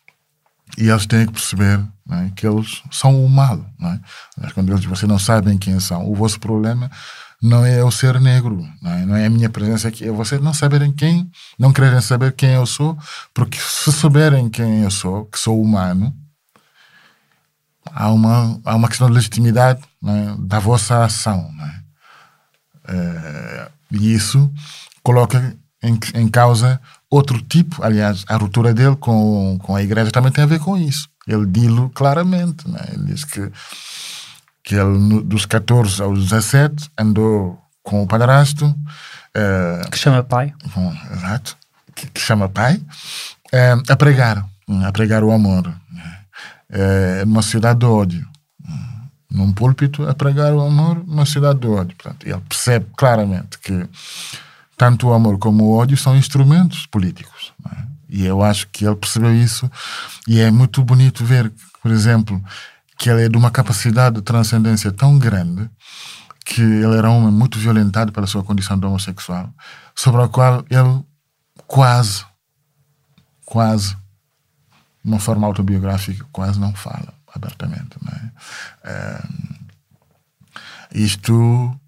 [0.77, 2.31] E eles têm que perceber é?
[2.35, 3.65] que eles são o mal.
[3.79, 4.01] Não é?
[4.41, 6.91] Mas quando eles vocês não sabem quem são, o vosso problema
[7.41, 10.41] não é eu ser negro, não é, não é a minha presença aqui, é vocês
[10.41, 12.99] não saberem quem, não quererem saber quem eu sou,
[13.35, 16.15] porque se souberem quem eu sou, que sou humano,
[17.97, 20.35] há uma, há uma questão de legitimidade é?
[20.39, 21.51] da vossa ação.
[21.59, 21.87] É?
[23.91, 24.53] e isso
[25.03, 26.81] coloca em, em causa
[27.11, 30.77] outro tipo, aliás, a ruptura dele com, com a igreja também tem a ver com
[30.77, 31.09] isso.
[31.27, 32.81] Ele diz claramente, né?
[32.93, 33.51] ele diz que,
[34.63, 38.67] que ele, dos 14 aos 17, andou com o padrasto.
[38.67, 40.53] Uh, que chama pai.
[40.73, 41.57] Com, exato.
[41.95, 42.77] Que, que, chama pai.
[43.53, 44.45] Uh, a pregar,
[44.85, 45.73] a pregar o amor.
[46.71, 48.27] Uh, numa cidade de ódio.
[49.31, 51.97] Num púlpito, a pregar o amor numa cidade de ódio.
[51.97, 53.89] Portanto, ele percebe claramente que
[54.77, 57.53] tanto o amor como o ódio são instrumentos políticos.
[57.71, 57.85] É?
[58.09, 59.71] E eu acho que ele percebeu isso
[60.29, 61.53] e é muito bonito ver,
[61.83, 62.43] por exemplo,
[62.99, 65.69] que ele é de uma capacidade de transcendência tão grande
[66.45, 69.53] que ele era um homem muito violentado pela sua condição de homossexual,
[69.95, 71.05] sobre a qual ele
[71.67, 72.25] quase,
[73.45, 73.97] quase,
[75.07, 77.97] uma forma autobiográfica, quase não fala abertamente.
[78.03, 78.33] Não é?
[78.85, 79.23] é
[80.93, 81.79] isto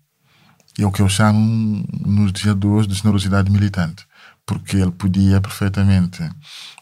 [0.79, 4.07] é o que eu chamo nos dias de hoje de generosidade militante
[4.49, 6.27] porque ele podia perfeitamente,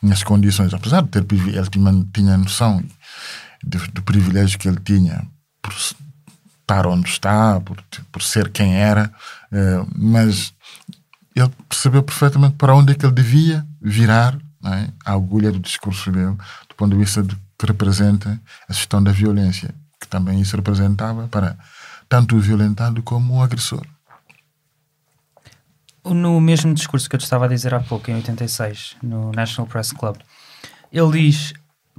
[0.00, 2.80] nas condições, apesar de ter ele tinha, tinha noção
[3.60, 5.26] do, do, privilégio que ele tinha
[5.60, 9.12] por estar onde está, por, por ser quem era,
[9.50, 10.54] eh, mas
[11.34, 14.38] ele percebeu perfeitamente para onde é que ele devia virar
[14.74, 14.88] é?
[15.04, 16.36] a agulha do discurso dele,
[16.68, 21.26] do ponto de vista de que representa a gestão da violência, que também isso representava
[21.28, 21.56] para
[22.08, 23.84] tanto o violentado como o agressor.
[26.04, 29.66] No mesmo discurso que eu te estava a dizer há pouco, em 86, no National
[29.66, 30.16] Press Club,
[30.92, 31.52] ele diz: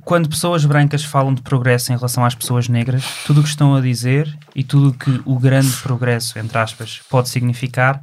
[0.05, 3.75] quando pessoas brancas falam de progresso em relação às pessoas negras, tudo o que estão
[3.75, 8.01] a dizer e tudo o que o grande progresso, entre aspas, pode significar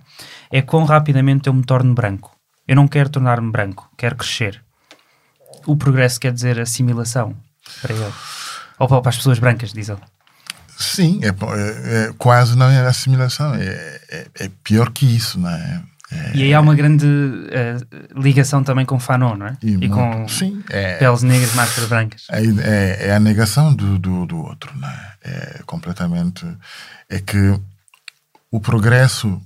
[0.51, 2.34] é quão rapidamente eu me torno branco.
[2.67, 4.63] Eu não quero tornar-me branco, quero crescer.
[5.67, 7.37] O progresso quer dizer assimilação
[7.81, 8.13] para ele.
[8.79, 10.01] Ou para as pessoas brancas, diz ele.
[10.77, 15.51] Sim, é, é, é, quase não é assimilação, é, é, é pior que isso, não
[15.51, 15.83] é?
[16.35, 19.57] E aí há uma grande uh, ligação também com Fanon, não é?
[19.63, 22.27] E, e com sim, é, peles negras, máscaras brancas.
[22.31, 25.15] É, é, é, a negação do, do, do, outro, não é?
[25.25, 26.47] É completamente.
[27.09, 27.59] É que
[28.51, 29.41] o progresso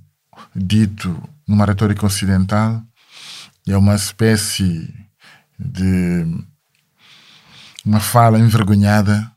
[0.54, 2.83] dito numa retórica ocidental
[3.72, 4.92] é uma espécie
[5.59, 6.24] de.
[7.85, 9.31] uma fala envergonhada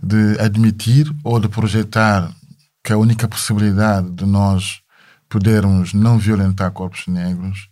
[0.00, 2.32] de admitir ou de projetar
[2.84, 4.80] que a única possibilidade de nós
[5.28, 7.68] podermos não violentar corpos negros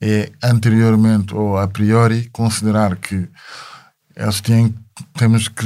[0.00, 3.28] é anteriormente ou a priori considerar que
[4.14, 4.74] eles têm,
[5.14, 5.64] temos que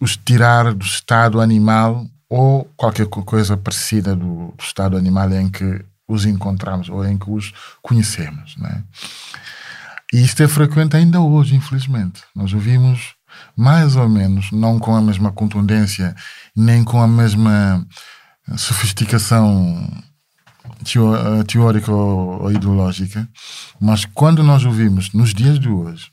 [0.00, 5.84] os tirar do estado animal ou qualquer coisa parecida do, do estado animal em que
[6.10, 8.56] os encontramos ou em que os conhecemos.
[8.56, 8.82] Né?
[10.12, 12.22] E isto é frequente ainda hoje, infelizmente.
[12.34, 13.14] Nós ouvimos
[13.56, 16.14] mais ou menos, não com a mesma contundência,
[16.56, 17.86] nem com a mesma
[18.56, 19.88] sofisticação
[20.80, 23.28] eh, teórica ou, ideológica,
[23.80, 26.10] mas quando nós ouvimos nos dias de hoje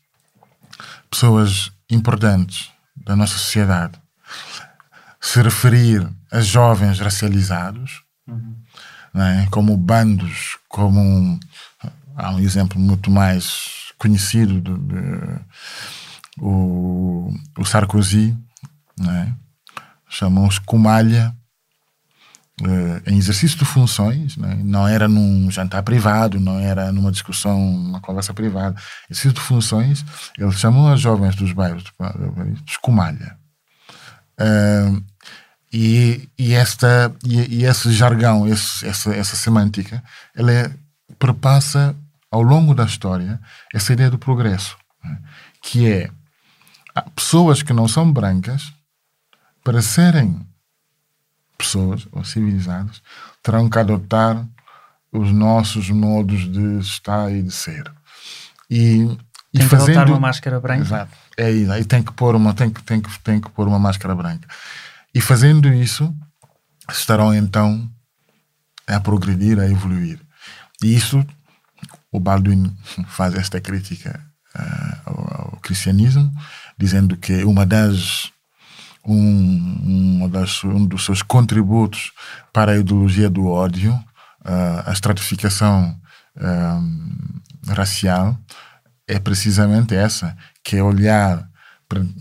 [1.09, 3.99] pessoas importantes da nossa sociedade
[5.19, 8.55] se referir a jovens racializados, uhum.
[9.15, 9.47] É?
[9.49, 11.39] como bandos, como um,
[12.15, 15.39] há um exemplo muito mais conhecido de, de
[16.39, 18.37] o, o Sarkozy,
[19.07, 19.27] é?
[20.09, 21.35] chamam-os Comalha
[22.61, 24.59] uh, em exercício de funções, né?
[24.63, 28.75] não era num jantar privado, não era numa discussão, uma conversa privada.
[29.09, 30.05] Exercício de funções,
[30.37, 33.37] eles chamam as jovens dos bairros de escumalha.
[34.39, 35.03] Uh,
[35.71, 40.03] e, e, esta, e, e, esse jargão, esse, essa, essa semântica,
[40.35, 40.71] ela é,
[41.19, 41.95] perpassa
[42.31, 43.39] ao longo da história
[43.73, 45.19] essa ideia do progresso, né?
[45.61, 46.09] que é
[47.15, 48.73] pessoas que não são brancas,
[49.63, 50.47] para serem
[51.57, 53.01] pessoas ou civilizados
[53.43, 54.45] terão que adotar
[55.11, 57.91] os nossos modos de estar e de ser.
[58.69, 59.01] E,
[59.53, 60.81] e tem fazendo, que adotar uma máscara branca.
[60.81, 61.11] Exato.
[61.37, 61.71] É isso.
[61.71, 64.47] Aí tem que pôr uma tem que tem que tem que pôr uma máscara branca.
[65.13, 66.13] E fazendo isso
[66.89, 67.89] estarão então
[68.85, 70.19] a progredir, a evoluir.
[70.81, 71.25] E isso
[72.11, 72.75] o Baldwin
[73.07, 74.23] faz esta crítica
[74.55, 76.31] uh, ao, ao cristianismo,
[76.77, 78.31] dizendo que uma das
[79.07, 82.11] um, um, das, um dos seus contributos
[82.51, 85.97] para a ideologia do ódio, uh, a estratificação
[86.35, 88.37] uh, racial,
[89.07, 91.46] é precisamente essa, que é olhar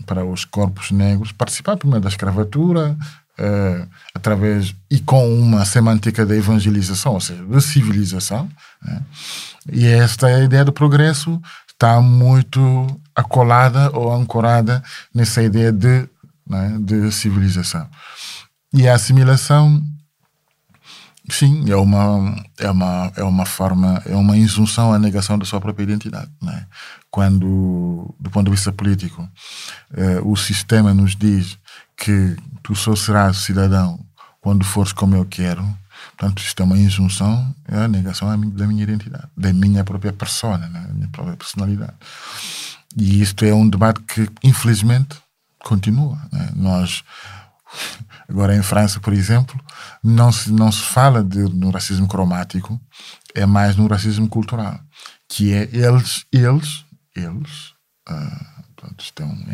[0.05, 2.97] para, os corpos negros, participar primeiro da escravatura,
[3.39, 8.49] uh, através e com uma semântica da evangelização, ou seja, da civilização.
[8.81, 9.01] Né?
[9.71, 16.07] E esta ideia do progresso está muito acolada ou ancorada nessa ideia de
[16.49, 17.87] né, de civilização.
[18.73, 19.81] E a assimilação
[21.29, 25.59] Sim, é uma, é uma, é uma forma, é uma injunção à negação da sua
[25.59, 26.31] própria identidade.
[26.41, 26.65] Né?
[27.11, 29.27] Quando, do ponto de vista político,
[29.93, 31.57] eh, o sistema nos diz
[31.97, 33.99] que tu só serás cidadão
[34.39, 35.61] quando fores como eu quero,
[36.15, 40.69] portanto, isto é uma injunção, é a negação da minha identidade, da minha própria persona,
[40.69, 40.79] né?
[40.87, 41.95] da minha própria personalidade.
[42.95, 45.17] E isto é um debate que, infelizmente,
[45.59, 46.17] continua.
[46.31, 46.51] Né?
[46.55, 47.03] Nós
[48.27, 49.59] Agora, em França, por exemplo,
[50.03, 52.79] não se, não se fala de, no racismo cromático,
[53.33, 54.79] é mais no racismo cultural,
[55.29, 57.73] que é eles, eles, eles,
[58.09, 59.45] uh, isto é um,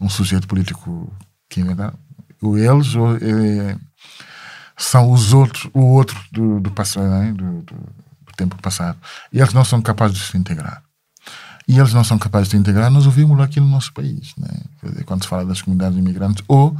[0.00, 1.12] um sujeito político
[1.48, 1.98] que inventaram,
[2.42, 2.88] o eles
[3.22, 3.76] é,
[4.76, 7.32] são os outros, o outro do, do passado, né?
[7.32, 8.98] do, do, do tempo passado.
[9.32, 10.85] Eles não são capazes de se integrar
[11.68, 14.48] e eles não são capazes de integrar, nós ouvimos aqui no nosso país, né?
[14.82, 16.76] dizer, quando se fala das comunidades imigrantes ou,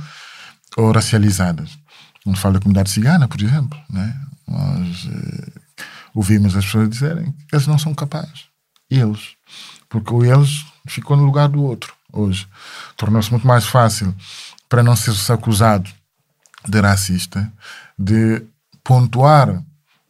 [0.77, 1.77] ou racializadas.
[2.23, 4.21] Quando se fala da comunidade cigana, por exemplo, né?
[4.47, 5.53] nós eh,
[6.15, 8.45] ouvimos as pessoas dizerem que eles não são capazes.
[8.89, 9.35] Eles.
[9.89, 12.47] Porque o eles ficou no lugar do outro hoje.
[12.97, 14.15] Tornou-se muito mais fácil
[14.69, 15.91] para não ser acusado
[16.67, 17.53] de racista,
[17.99, 18.43] de
[18.85, 19.63] pontuar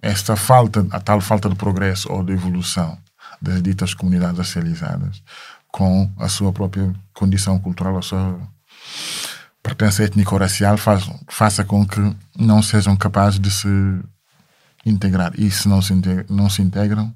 [0.03, 2.99] esta falta, a tal falta de progresso ou de evolução
[3.41, 5.23] das ditas comunidades racializadas
[5.69, 8.41] com a sua própria condição cultural, a sua
[9.63, 12.01] pertença étnico-racial, faz, faça com que
[12.39, 13.69] não sejam capazes de se
[14.87, 15.33] integrar.
[15.37, 17.13] E se não se, integram, não se integram,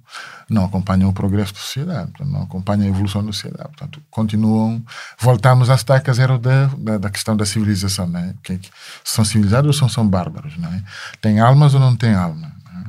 [0.48, 3.68] não acompanham o progresso da sociedade, não acompanham a evolução da sociedade.
[3.68, 4.84] Portanto, continuam.
[5.18, 8.08] Voltamos à estaca zero da, da, da questão da civilização.
[8.08, 8.34] Né?
[8.42, 8.68] Que, que,
[9.04, 10.56] são civilizados ou são, são bárbaros?
[10.58, 10.84] Né?
[11.20, 12.52] Têm almas ou não têm alma?
[12.64, 12.84] Né?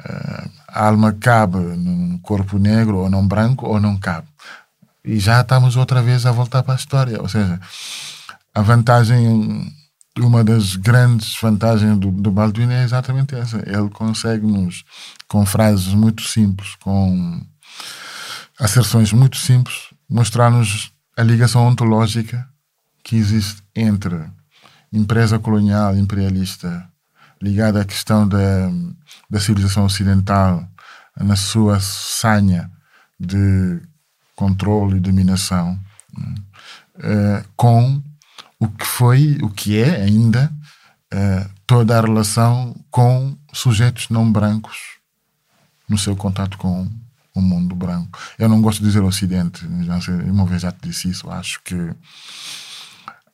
[0.00, 4.26] Uh, a alma cabe num corpo negro ou num branco ou não cabe.
[5.04, 7.22] E já estamos outra vez a voltar para a história.
[7.22, 7.60] Ou seja,
[8.52, 9.72] a vantagem,
[10.18, 13.58] uma das grandes vantagens do, do Baldwin é exatamente essa.
[13.58, 14.84] Ele consegue-nos,
[15.28, 17.40] com frases muito simples, com
[18.58, 19.76] asserções muito simples,
[20.10, 22.48] mostrar-nos a ligação ontológica
[23.04, 24.16] que existe entre
[24.92, 26.88] empresa colonial imperialista
[27.44, 28.70] ligada à questão da,
[29.28, 30.66] da civilização ocidental
[31.14, 32.70] na sua sanha
[33.20, 33.80] de
[34.34, 35.78] controle e dominação
[36.16, 38.02] uh, com
[38.58, 40.50] o que foi, o que é ainda
[41.12, 44.78] uh, toda a relação com sujeitos não brancos
[45.86, 46.88] no seu contato com
[47.34, 48.18] o mundo branco.
[48.38, 51.60] Eu não gosto de dizer Ocidente, já sei, uma vez já te disse isso, acho
[51.62, 51.74] que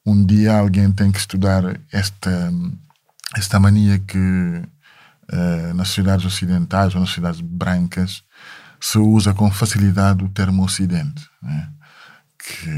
[0.04, 2.50] um dia alguém tem que estudar esta
[3.36, 8.22] esta mania que uh, nas sociedades ocidentais ou nas sociedades brancas
[8.80, 11.70] se usa com facilidade o termo Ocidente, né?
[12.38, 12.70] que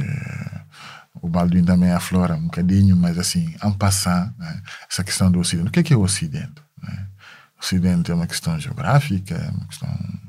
[1.14, 4.62] o Baldwin também aflora um bocadinho, mas assim, en passant, né?
[4.90, 5.68] essa questão do Ocidente.
[5.68, 6.60] O que é, que é o Ocidente?
[6.82, 7.06] Né?
[7.56, 10.20] O Ocidente é uma questão geográfica, é uma questão,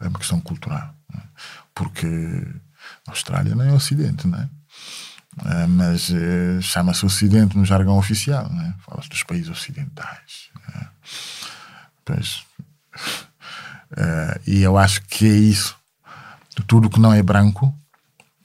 [0.00, 1.22] é uma questão cultural, né?
[1.72, 2.06] porque
[3.06, 4.48] a Austrália não é Ocidente, né?
[5.40, 8.74] Uh, mas uh, chama-se Ocidente no jargão oficial, né?
[8.84, 10.50] fala-se dos países ocidentais.
[10.68, 10.88] Né?
[12.04, 12.44] Pois,
[13.92, 15.74] uh, e eu acho que é isso.
[16.66, 17.74] Tudo que não é branco,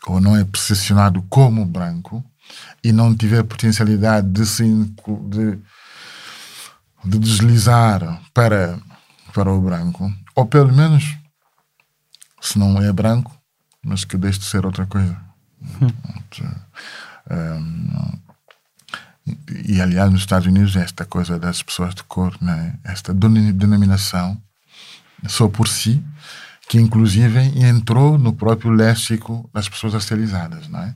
[0.07, 2.23] ou não é percepcionado como branco,
[2.81, 5.59] e não tiver potencialidade de, se, de,
[7.03, 8.79] de deslizar para,
[9.33, 11.17] para o branco, ou pelo menos,
[12.39, 13.35] se não é branco,
[13.83, 15.24] mas que deixe de ser outra coisa
[17.31, 18.19] um,
[19.65, 22.77] e aliás, nos Estados Unidos, esta coisa das pessoas de cor, né?
[22.83, 24.39] esta denominação,
[25.27, 26.03] só por si,
[26.69, 30.95] que inclusive entrou no próprio léxico das pessoas racializadas, não é?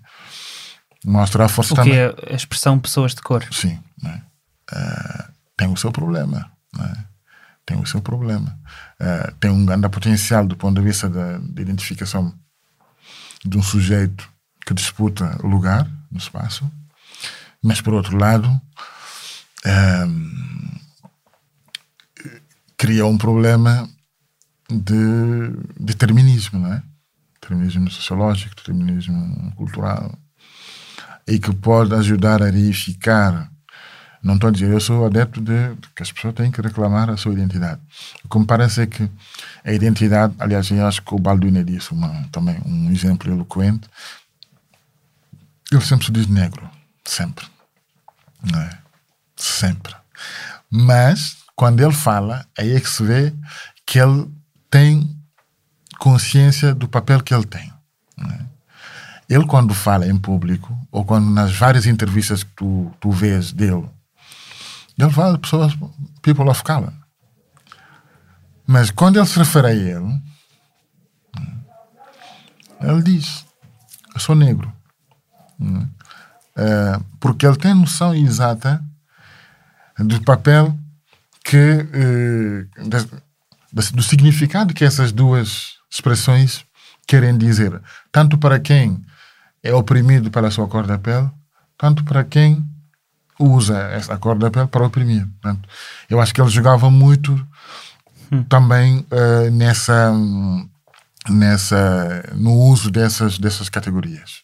[1.05, 3.45] Mostra a força o que é a expressão pessoas de cor.
[3.51, 4.21] Sim, né?
[4.71, 7.05] uh, tem o seu problema, né?
[7.65, 8.59] tem o seu problema.
[8.99, 12.33] Uh, tem um grande potencial do ponto de vista da, da identificação
[13.45, 14.29] de um sujeito
[14.69, 16.71] que disputa lugar no espaço,
[17.59, 18.47] mas por outro lado
[19.65, 20.29] ehm,
[22.77, 23.89] cria um problema
[24.69, 26.83] de determinismo, não é?
[27.41, 30.15] Determinismo sociológico, determinismo cultural,
[31.27, 33.51] e que pode ajudar a reificar.
[34.21, 37.09] Não estou a dizer, eu sou adepto de, de que as pessoas têm que reclamar
[37.09, 37.81] a sua identidade.
[38.23, 39.09] O que me parece é que
[39.65, 43.89] a identidade, aliás, eu acho que o Balduino disse uma, também um exemplo eloquente,
[45.71, 46.69] ele sempre se diz negro.
[47.05, 47.45] Sempre.
[48.43, 48.77] Não é?
[49.35, 49.95] Sempre.
[50.69, 53.33] Mas, quando ele fala, aí é que se vê
[53.85, 54.29] que ele
[54.69, 55.15] tem
[55.97, 57.71] consciência do papel que ele tem.
[58.19, 58.45] É?
[59.29, 63.87] Ele, quando fala em público, ou quando nas várias entrevistas que tu, tu vês dele,
[64.97, 65.73] Ele fala de pessoas,
[66.21, 66.93] people of color.
[68.65, 70.21] Mas quando ele se refere a ele,
[72.81, 73.45] ele diz:
[74.13, 74.71] Eu sou negro.
[76.55, 78.83] É, porque ele tem noção exata
[79.97, 80.77] do papel
[81.43, 81.87] que.
[81.93, 82.65] Eh,
[83.93, 86.65] do significado que essas duas expressões
[87.07, 87.79] querem dizer.
[88.11, 89.03] Tanto para quem
[89.63, 91.29] é oprimido pela sua cor da pele,
[91.77, 92.65] tanto para quem
[93.39, 95.27] usa essa cor da pele para oprimir.
[95.41, 95.69] Portanto,
[96.09, 97.33] eu acho que ele jogava muito
[98.31, 98.43] hum.
[98.43, 100.11] também uh, nessa,
[101.29, 104.43] nessa, no uso dessas, dessas categorias.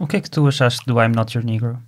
[0.00, 1.78] O que é que tu achaste do I'm Not Your Negro?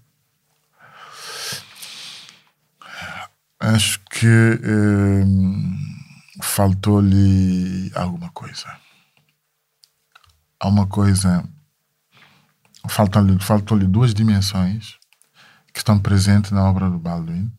[3.58, 8.68] Acho que uh, faltou-lhe alguma coisa.
[10.60, 11.42] Há uma coisa.
[12.86, 14.98] Faltam-lhe faltou duas dimensões
[15.72, 17.50] que estão presentes na obra do Baldwin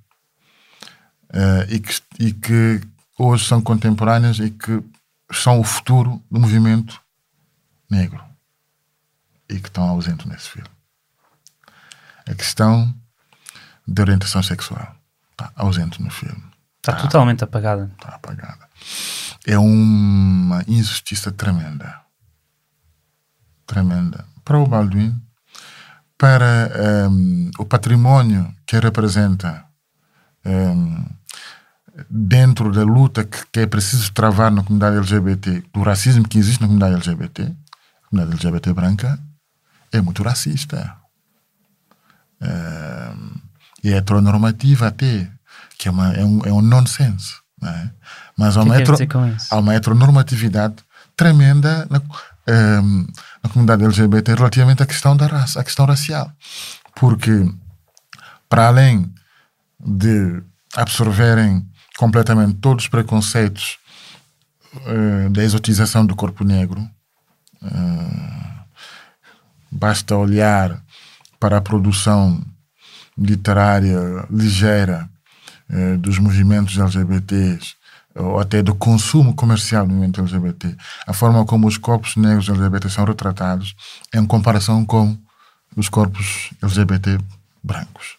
[1.31, 2.79] uh, e, que, e que
[3.17, 4.83] hoje são contemporâneas e que
[5.31, 7.01] são o futuro do movimento
[7.89, 8.32] negro
[9.53, 10.69] e que estão ausentes nesse filme.
[12.27, 12.93] A questão
[13.87, 14.95] de orientação sexual
[15.31, 16.43] está ausente no filme.
[16.77, 17.91] Está, está totalmente apagada.
[17.93, 18.67] Está apagada.
[19.45, 22.01] É uma injustiça tremenda.
[23.67, 24.25] Tremenda.
[24.43, 25.21] Para o Baldwin,
[26.17, 29.65] para um, o património que representa
[30.45, 31.05] um,
[32.09, 36.61] dentro da luta que, que, é preciso travar na comunidade LGBT, do racismo que existe
[36.61, 39.19] na comunidade LGBT, a comunidade LGBT branca
[39.93, 40.95] é muito racista.
[42.41, 43.35] Um,
[43.83, 45.29] e é heteronormativa até,
[45.77, 47.35] que é, uma, é, um, é um nonsense.
[47.61, 47.89] É?
[48.37, 48.97] Mas há uma, hetero,
[49.49, 50.75] há uma heteronormatividade
[51.15, 52.01] tremenda na,
[52.81, 53.07] um,
[53.41, 56.31] na comunidade LGBT relativamente à questão da raça, à questão racial.
[56.95, 57.49] Porque,
[58.49, 59.11] para além
[59.79, 60.43] de
[60.75, 61.65] absorverem
[61.97, 63.77] completamente todos os preconceitos
[64.75, 66.81] uh, da exotização do corpo negro,
[67.61, 68.52] uh,
[69.73, 70.81] basta olhar
[71.39, 72.41] para a produção
[73.17, 73.99] literária
[74.29, 75.09] ligeira
[75.69, 77.75] uh, dos movimentos LGBTs
[78.15, 80.75] ou até do consumo comercial do movimento LGBT,
[81.07, 83.75] a forma como os corpos negros LGBT são retratados
[84.13, 85.17] em comparação com
[85.75, 87.17] os corpos LGBT
[87.63, 88.17] brancos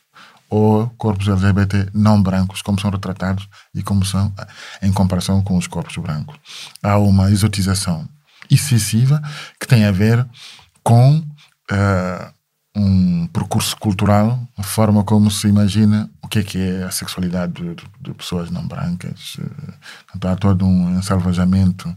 [0.50, 4.32] ou corpos LGBT não brancos, como são retratados e como são
[4.82, 6.36] em comparação com os corpos brancos.
[6.82, 8.08] Há uma exotização
[8.50, 9.22] excessiva
[9.58, 10.26] que tem a ver
[10.82, 11.24] com
[11.70, 12.34] uh,
[12.76, 17.52] um percurso cultural, a forma como se imagina o que é, que é a sexualidade
[17.52, 19.36] de, de, pessoas não brancas.
[20.14, 21.94] Então, há todo um ensalvajamento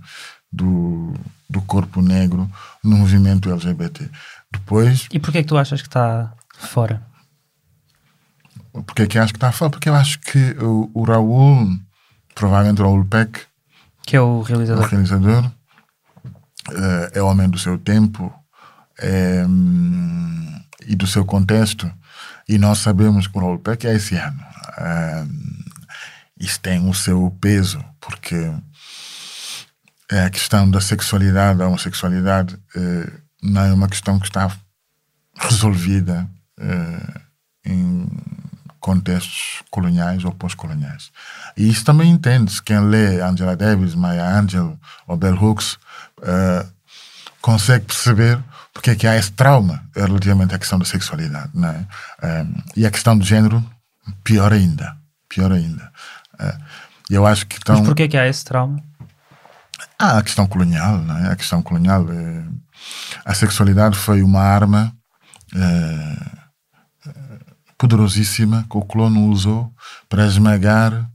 [0.51, 1.13] do,
[1.49, 2.49] do corpo negro
[2.84, 4.09] no movimento LGBT.
[4.51, 5.07] Depois...
[5.11, 7.01] E porquê é que tu achas que está fora?
[8.86, 9.72] Porque é que acho que está fora?
[9.72, 11.80] Porque eu acho que o, o Raul,
[12.36, 13.41] provavelmente o Raul Peck,
[14.05, 18.34] que é o realizador, o realizador uh, é homem do seu tempo
[18.99, 19.45] é,
[20.85, 21.91] e do seu contexto.
[22.47, 24.39] E nós sabemos que o Raul Peck é esse ano.
[24.79, 25.63] Um,
[26.39, 28.51] isso tem o seu peso, porque
[30.09, 33.11] é a questão da sexualidade, da homossexualidade, uh,
[33.43, 34.49] não é uma questão que está
[35.35, 36.27] resolvida
[37.63, 38.09] em
[38.79, 41.11] contextos coloniais ou pós-coloniais.
[41.55, 42.63] E isso também entende-se.
[42.63, 45.77] Quem lê Angela Davis, Maya Angelou ou Bell Hooks
[47.41, 48.43] consegue perceber
[48.78, 51.49] porque é que há esse trauma relativamente à questão da sexualidade.
[51.51, 51.88] Não é?
[52.23, 53.65] Um, e a questão do género,
[54.23, 54.95] pior ainda.
[55.28, 55.91] Pior ainda.
[56.39, 56.63] Uh,
[57.09, 57.78] eu acho que estão...
[57.78, 58.80] Mas porquê é que há esse trauma?
[59.97, 61.32] Ah, a questão colonial, não é?
[61.32, 62.03] A questão colonial.
[62.03, 62.53] Uh,
[63.25, 64.93] a sexualidade foi uma arma
[65.55, 66.38] uh,
[67.80, 69.73] poderosíssima que o colono usou
[70.07, 71.09] para esmagar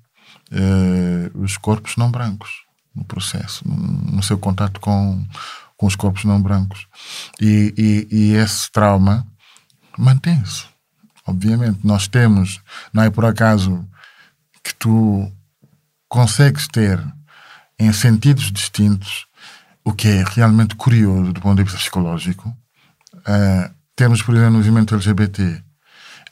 [1.35, 2.51] os corpos não brancos
[2.95, 5.27] no processo, no seu contato com,
[5.83, 6.87] com os corpos não brancos.
[7.41, 9.27] E, e, e esse trauma
[9.99, 10.65] mantém-se.
[11.27, 12.61] Obviamente, nós temos,
[12.93, 13.85] não é por acaso
[14.63, 15.29] que tu
[16.09, 17.05] consegues ter
[17.81, 19.27] em sentidos distintos
[19.85, 22.49] o que é realmente curioso do ponto de vista psicológico.
[23.17, 25.65] Uh, temos, por exemplo, o movimento LGBT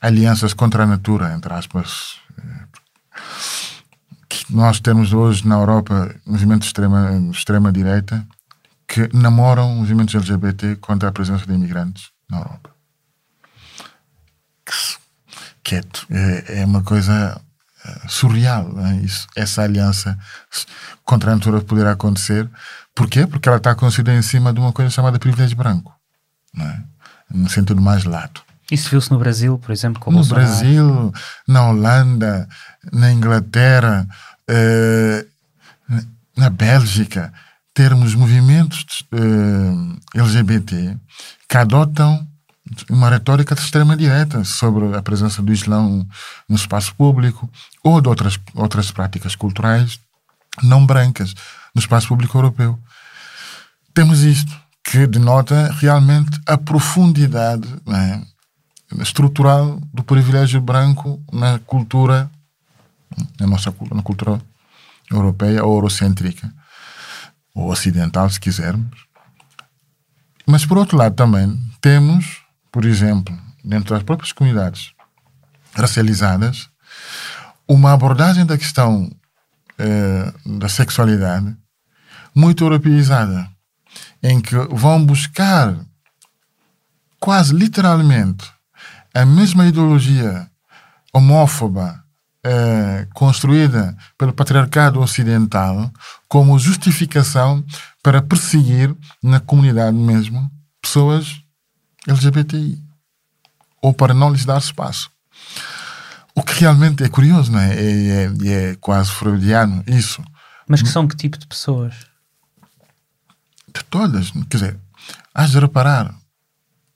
[0.00, 2.20] alianças contra a natura, entre aspas.
[4.28, 8.24] Que nós temos hoje na Europa movimentos de extrema, extrema direita
[8.90, 12.70] que namoram movimentos LGBT contra a presença de imigrantes na Europa.
[15.62, 17.40] Que é, é uma coisa
[17.84, 18.96] eh, surreal é?
[18.96, 20.18] Isso, essa aliança
[21.04, 22.50] contra a natura poder acontecer.
[22.92, 23.28] Porquê?
[23.28, 25.94] Porque ela está construída em cima de uma coisa chamada privilégio branco,
[26.52, 26.82] não é?
[27.32, 28.44] no sentido mais lato.
[28.72, 30.46] Isso viu-se no Brasil, por exemplo, com No Bolsonaro.
[30.46, 31.14] Brasil,
[31.46, 32.48] na Holanda,
[32.92, 34.08] na Inglaterra,
[34.48, 35.26] eh,
[36.36, 37.32] na Bélgica,
[37.74, 40.96] termos movimentos eh, LGBT
[41.48, 42.26] que adotam
[42.88, 46.06] uma retórica de extrema-direita sobre a presença do Islão
[46.48, 47.50] no espaço público
[47.82, 49.98] ou de outras, outras práticas culturais
[50.62, 51.34] não brancas
[51.74, 52.78] no espaço público europeu.
[53.94, 54.52] Temos isto,
[54.84, 58.24] que denota realmente a profundidade né,
[58.98, 62.30] estrutural do privilégio branco na cultura,
[63.38, 64.40] na nossa na cultura
[65.10, 66.52] europeia ou eurocêntrica,
[67.54, 69.06] ou ocidental, se quisermos.
[70.46, 72.42] Mas, por outro lado, também temos,
[72.72, 74.92] por exemplo, dentro das próprias comunidades
[75.74, 76.68] racializadas,
[77.68, 79.10] uma abordagem da questão
[79.78, 81.56] eh, da sexualidade
[82.34, 83.48] muito europeizada,
[84.22, 85.76] em que vão buscar
[87.18, 88.50] quase literalmente
[89.14, 90.50] a mesma ideologia
[91.12, 91.99] homófoba
[92.44, 95.92] eh, construída pelo patriarcado ocidental
[96.28, 97.64] como justificação
[98.02, 101.42] para perseguir na comunidade mesmo pessoas
[102.06, 102.82] LGBTI
[103.82, 105.10] ou para não lhes dar espaço.
[106.34, 107.74] O que realmente é curioso, não é?
[107.74, 110.22] É, é, é quase freudiano isso.
[110.66, 111.94] Mas que são que tipo de pessoas?
[113.74, 114.30] De todas.
[114.30, 114.80] Quer dizer,
[115.34, 116.14] has de reparar,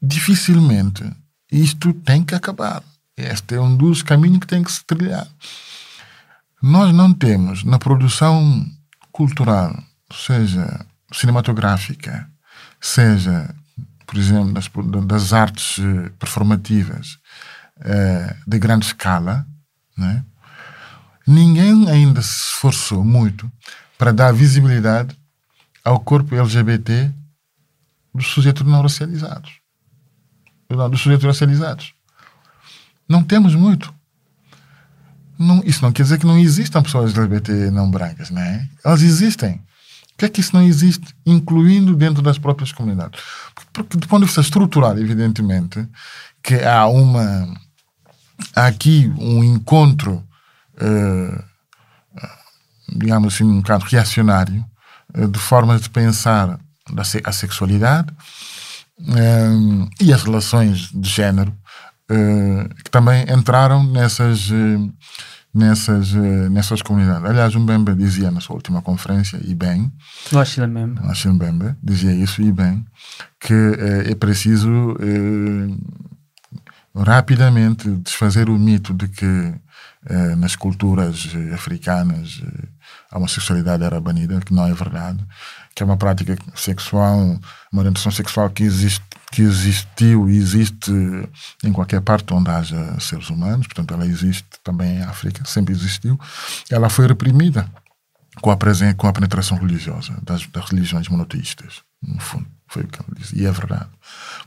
[0.00, 1.04] dificilmente
[1.50, 2.82] isto tem que acabar.
[3.16, 5.26] Este é um dos caminhos que tem que se trilhar.
[6.60, 8.66] Nós não temos na produção
[9.12, 9.80] cultural,
[10.12, 12.28] seja cinematográfica,
[12.80, 13.54] seja,
[14.06, 14.68] por exemplo, das,
[15.06, 17.18] das artes eh, performativas
[17.80, 19.46] eh, de grande escala,
[19.96, 20.24] né?
[21.26, 23.50] ninguém ainda se esforçou muito
[23.96, 25.16] para dar visibilidade
[25.84, 27.12] ao corpo LGBT
[28.12, 29.60] dos sujeitos não racializados.
[30.68, 31.93] Não, dos sujeitos racializados.
[33.08, 33.92] Não temos muito.
[35.38, 38.68] Não, isso não quer dizer que não existam pessoas LGBT não brancas, né?
[38.84, 39.60] Elas existem.
[40.14, 43.20] Por que é que isso não existe, incluindo dentro das próprias comunidades?
[43.72, 45.86] Porque, do ponto de vista estrutural, evidentemente,
[46.42, 47.52] que há uma.
[48.54, 50.24] Há aqui um encontro,
[50.74, 51.44] uh,
[52.96, 54.64] digamos assim, um bocado reacionário,
[55.16, 56.60] uh, de formas de pensar
[57.24, 58.12] a sexualidade
[60.00, 61.56] e as relações de género,
[62.84, 64.50] que também entraram nessas
[65.54, 66.12] nessas,
[66.50, 67.24] nessas comunidades.
[67.24, 69.92] Aliás, o Mbembe dizia na sua última conferência, e bem,
[70.32, 71.00] o Achille Mbembe.
[71.00, 72.84] o Achille Mbembe dizia isso, e bem,
[73.38, 75.68] que eh, é preciso eh,
[76.96, 79.54] rapidamente desfazer o mito de que
[80.06, 82.42] eh, nas culturas africanas
[83.10, 85.24] a homossexualidade era banida, que não é verdade,
[85.74, 87.38] que é uma prática sexual,
[87.72, 89.04] uma orientação sexual que existe
[89.34, 90.92] que existiu e existe
[91.64, 96.18] em qualquer parte onde haja seres humanos, portanto, ela existe também em África, sempre existiu.
[96.70, 97.68] Ela foi reprimida
[98.40, 98.56] com a,
[98.96, 102.46] com a penetração religiosa das, das religiões monoteístas, no fundo.
[102.68, 103.36] Foi o que ela disse.
[103.36, 103.90] E é verdade.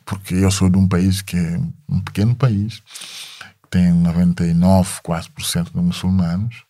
[0.06, 1.60] Porque eu sou de um país que é
[1.90, 2.82] um pequeno país,
[3.64, 6.64] que tem 99, quase por cento de muçulmanos,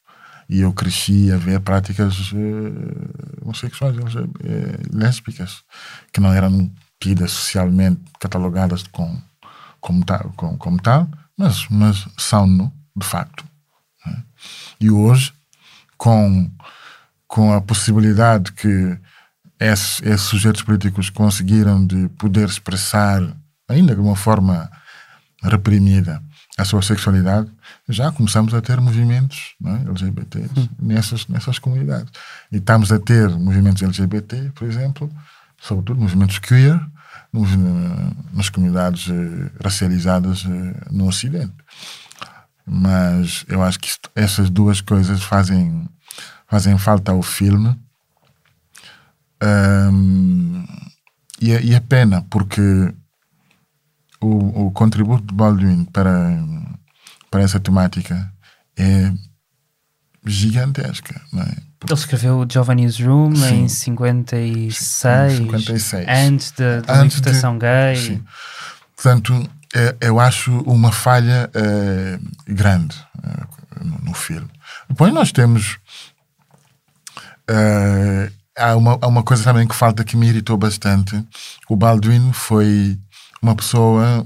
[0.50, 4.30] e eu cresci a ver práticas uh, homossexuais, uh,
[4.92, 5.62] lésbicas,
[6.12, 9.22] que não eram tidas socialmente catalogadas com,
[9.80, 13.46] como, tal, com, como tal, mas, mas são-no, de facto.
[14.06, 14.24] Né?
[14.80, 15.34] E hoje,
[15.98, 16.50] com,
[17.28, 18.98] com a possibilidade que
[19.60, 23.22] esses, esses sujeitos políticos conseguiram de poder expressar,
[23.68, 24.70] ainda de uma forma
[25.44, 26.22] reprimida,
[26.58, 27.52] a sua sexualidade,
[27.88, 30.68] já começamos a ter movimentos é, LGBTs hum.
[30.80, 32.12] nessas, nessas comunidades.
[32.52, 35.12] E estamos a ter movimentos LGBT, por exemplo,
[35.68, 36.80] sobretudo movimentos queer,
[38.34, 41.54] nas comunidades eh, racializadas eh, no Ocidente.
[42.66, 45.88] Mas eu acho que isto, essas duas coisas fazem,
[46.48, 47.78] fazem falta ao filme.
[49.44, 50.66] Um,
[51.40, 52.94] e, é, e é pena, porque
[54.20, 56.44] o, o contributo de Baldwin para,
[57.30, 58.34] para essa temática
[58.76, 59.14] é
[60.26, 61.22] gigantesca.
[61.32, 61.67] Não é?
[61.86, 63.64] Ele escreveu Giovanni's Room sim.
[63.64, 67.96] em 56, 56, antes da, da antes libertação de, gay.
[67.96, 68.24] Sim.
[68.96, 74.50] Portanto, é, eu acho uma falha é, grande é, no, filme.
[74.90, 75.78] Depois nós temos.
[77.48, 81.24] É, há, uma, há uma coisa também que falta que me irritou bastante.
[81.70, 82.98] O Baldwin foi
[83.40, 84.26] uma pessoa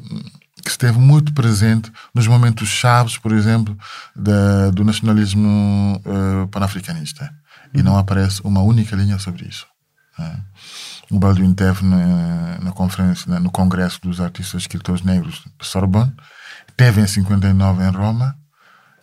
[0.64, 3.78] que esteve muito presente nos momentos chaves, por exemplo,
[4.16, 7.30] da, do nacionalismo uh, panafricanista.
[7.74, 9.65] E não aparece uma única linha sobre isso.
[10.17, 10.43] Né?
[11.11, 16.13] o Baldwin teve na, na conferência, no Congresso dos Artistas Escritores Negros Sorbonne,
[16.78, 18.36] teve em 59 em Roma,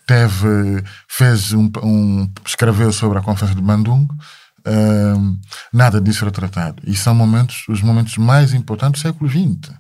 [0.06, 5.38] teve, fez um, um escreveu sobre a Conferência de Bandung, uh,
[5.70, 6.82] nada disso era tratado.
[6.86, 9.70] E são momentos, os momentos mais importantes do século XX.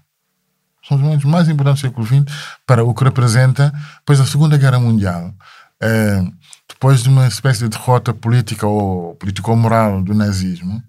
[0.86, 2.24] São os momentos mais importantes do século XX
[2.66, 5.34] para o que representa depois a Segunda Guerra Mundial.
[5.82, 6.32] Uh,
[6.78, 10.80] depois de uma espécie de derrota política ou político-moral do nazismo,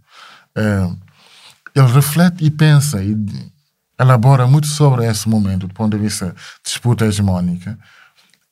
[0.56, 1.00] uh,
[1.74, 3.18] ele reflete e pensa e
[4.00, 7.78] elabora muito sobre esse momento, do ponto de vista de disputa hegemónica,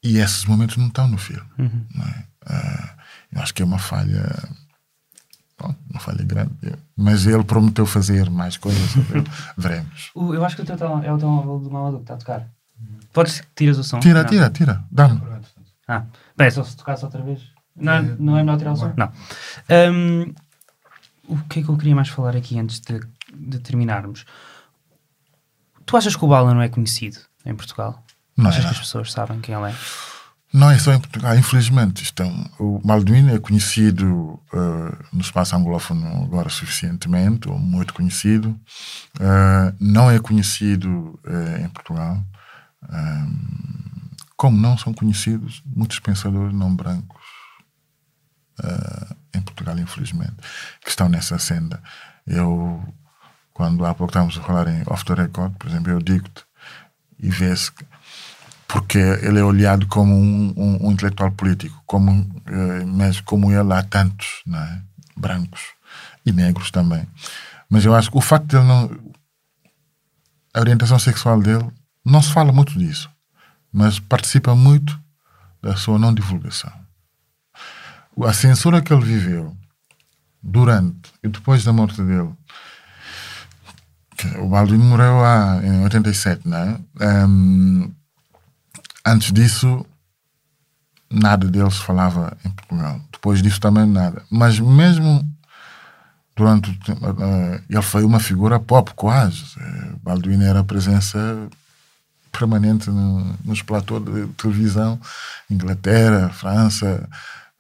[0.03, 1.47] e esses momentos não estão no filme.
[1.59, 1.85] Uhum.
[2.01, 2.53] É?
[2.53, 2.89] Uh,
[3.33, 4.49] eu acho que é uma falha,
[5.59, 8.95] bom, uma falha grande, mas ele prometeu fazer mais coisas,
[9.55, 10.11] veremos.
[10.15, 12.47] Eu acho que o teu é o telemóvel do Mamadou que está a tocar.
[13.13, 13.99] Podes tiras o som?
[13.99, 14.29] Tira, não.
[14.29, 15.21] tira, tira, dá-me.
[15.88, 16.03] Ah,
[16.38, 17.41] bem, só se tocasse outra vez.
[17.75, 18.93] Não, é, não é melhor tirar o som?
[18.95, 19.11] Não.
[19.93, 20.33] Um,
[21.27, 22.99] o que é que eu queria mais falar aqui antes de,
[23.33, 24.25] de terminarmos?
[25.85, 28.03] Tu achas que o Bala não é conhecido em Portugal?
[28.35, 28.67] Não achas é.
[28.67, 29.75] que as pessoas sabem quem ele é?
[30.53, 32.03] Não é só em Portugal, infelizmente.
[32.03, 38.49] Estão, o Balduino é conhecido uh, no espaço anglófono agora suficientemente, ou muito conhecido.
[39.19, 42.23] Uh, não é conhecido uh, em Portugal.
[44.38, 47.17] Como não são conhecidos muitos pensadores não brancos
[49.33, 50.35] em Portugal, infelizmente,
[50.81, 51.81] que estão nessa senda.
[52.25, 52.83] Eu,
[53.53, 56.43] quando há pouco estávamos a falar em off the record, por exemplo, eu digo-te
[57.19, 57.71] e vê-se
[58.67, 62.11] porque ele é olhado como um, um, um intelectual político, como,
[62.45, 64.81] eh, mas como ele há tantos, é?
[65.15, 65.61] brancos
[66.25, 67.07] e negros também.
[67.69, 68.91] Mas eu acho que o facto de ele não.
[70.53, 71.69] A orientação sexual dele,
[72.03, 73.09] não se fala muito disso,
[73.72, 74.99] mas participa muito
[75.61, 76.72] da sua não divulgação.
[78.26, 79.55] A censura que ele viveu
[80.41, 82.34] durante e depois da morte dele.
[84.39, 86.80] O Baldwin morreu há, em 87, não é?
[87.26, 87.93] Um,
[89.07, 89.86] Antes disso,
[91.09, 92.99] nada deles falava em Portugal.
[93.09, 94.22] Depois disso também nada.
[94.30, 95.26] Mas mesmo
[96.36, 99.43] durante o tempo, uh, ele foi uma figura pop quase.
[99.55, 101.18] Uh, Balduino era presença
[102.38, 104.99] permanente no, nos platôs de televisão,
[105.49, 107.07] Inglaterra, França,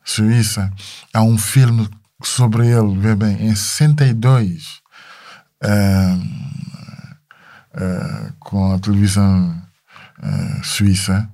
[0.03, 0.71] Suíça.
[1.13, 1.89] Há um filme
[2.23, 4.81] sobre ele, vê bem, em 62,
[5.63, 6.17] uh,
[7.73, 9.61] uh, com a televisão
[10.19, 11.29] uh, suíça,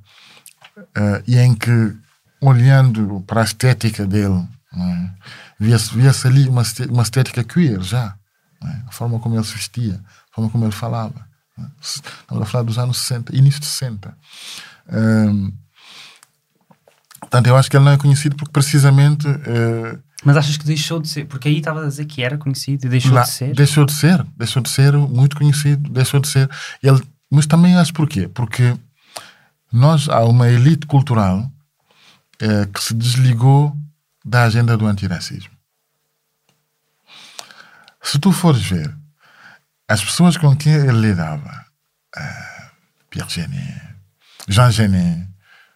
[0.77, 1.95] uh, e em que,
[2.41, 5.09] olhando para a estética dele, é?
[5.59, 8.15] via-se via ali uma, uma estética queer já.
[8.63, 8.81] É?
[8.87, 11.32] A forma como ele se vestia, a forma como ele falava.
[11.81, 14.17] Estamos a falar dos anos 60, início de 60.
[14.91, 15.51] Um,
[17.19, 19.27] portanto, eu acho que ele não é conhecido porque precisamente.
[19.27, 21.25] Uh, mas achas que deixou de ser?
[21.25, 23.53] Porque aí estava a dizer que era conhecido e deixou lá, de ser?
[23.53, 26.49] Deixou de ser, deixou de ser muito conhecido, deixou de ser.
[26.81, 28.27] Ele, mas também acho porquê?
[28.27, 28.75] Porque
[29.71, 31.51] nós há uma elite cultural
[32.39, 33.75] é, que se desligou
[34.23, 35.51] da agenda do antiracismo.
[38.01, 38.95] Se tu fores ver
[39.87, 41.65] as pessoas com quem ele lidava,
[42.17, 42.71] uh,
[43.09, 43.81] Pierre Genet,
[44.47, 45.27] Jean Genet,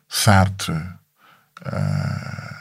[0.09, 2.57] Sartre, uh,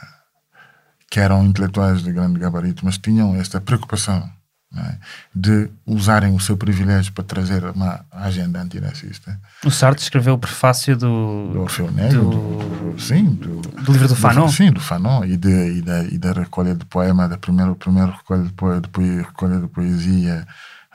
[1.09, 4.29] que eram intelectuais de grande gabarito, mas tinham esta preocupação
[4.75, 4.97] é?
[5.33, 9.39] de usarem o seu privilégio para trazer uma agenda antirracista.
[9.63, 11.51] O Sartre escreveu o prefácio do...
[11.53, 13.23] Do Orfeu Negro, do, do, sim.
[13.35, 14.45] Do, do livro do Fanon?
[14.45, 17.73] Do, sim, do Fanon, e, de, e, da, e da recolha de poema, da primeira,
[17.75, 20.47] primeira recolha, de poesia, de, recolha de poesia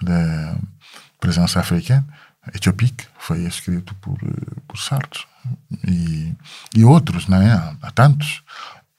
[0.02, 0.56] da
[1.20, 2.06] presença africana,
[2.54, 4.18] Etiopique, foi escrito por,
[4.66, 5.22] por Sartre.
[5.86, 6.34] E,
[6.74, 7.52] e outros, não é?
[7.52, 8.42] Há, há tantos.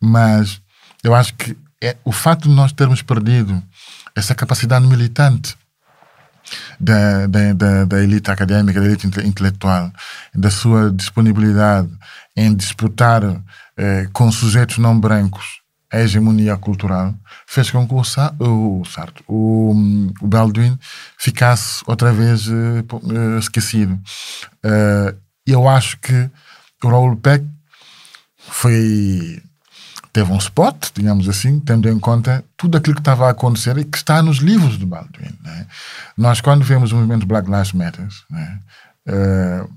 [0.01, 0.61] Mas
[1.03, 3.61] eu acho que é, o fato de nós termos perdido
[4.15, 5.57] essa capacidade militante
[6.79, 9.91] da, da, da, da, elite académica, da elite intelectual,
[10.33, 11.89] da sua disponibilidade
[12.35, 13.21] em disputar
[13.77, 15.62] eh, com sujeitos não brancos
[15.93, 17.13] a hegemonia cultural,
[17.45, 19.75] fez com que o, Sa o Sartre, o,
[20.19, 20.77] o Baldwin,
[21.19, 23.93] ficasse outra vez eh, esquecido.
[24.65, 25.15] Uh,
[25.45, 26.29] eu acho que
[26.83, 27.45] o Raul Peck
[28.37, 29.39] foi
[30.11, 33.83] teve um spot, digamos assim, tendo em conta tudo aquilo que estava a acontecer e
[33.83, 35.35] que está nos livros do Baldwin.
[35.43, 35.67] Né?
[36.15, 38.59] Nós, quando vemos o movimento Black Lives Matter, né?
[39.09, 39.73] uh,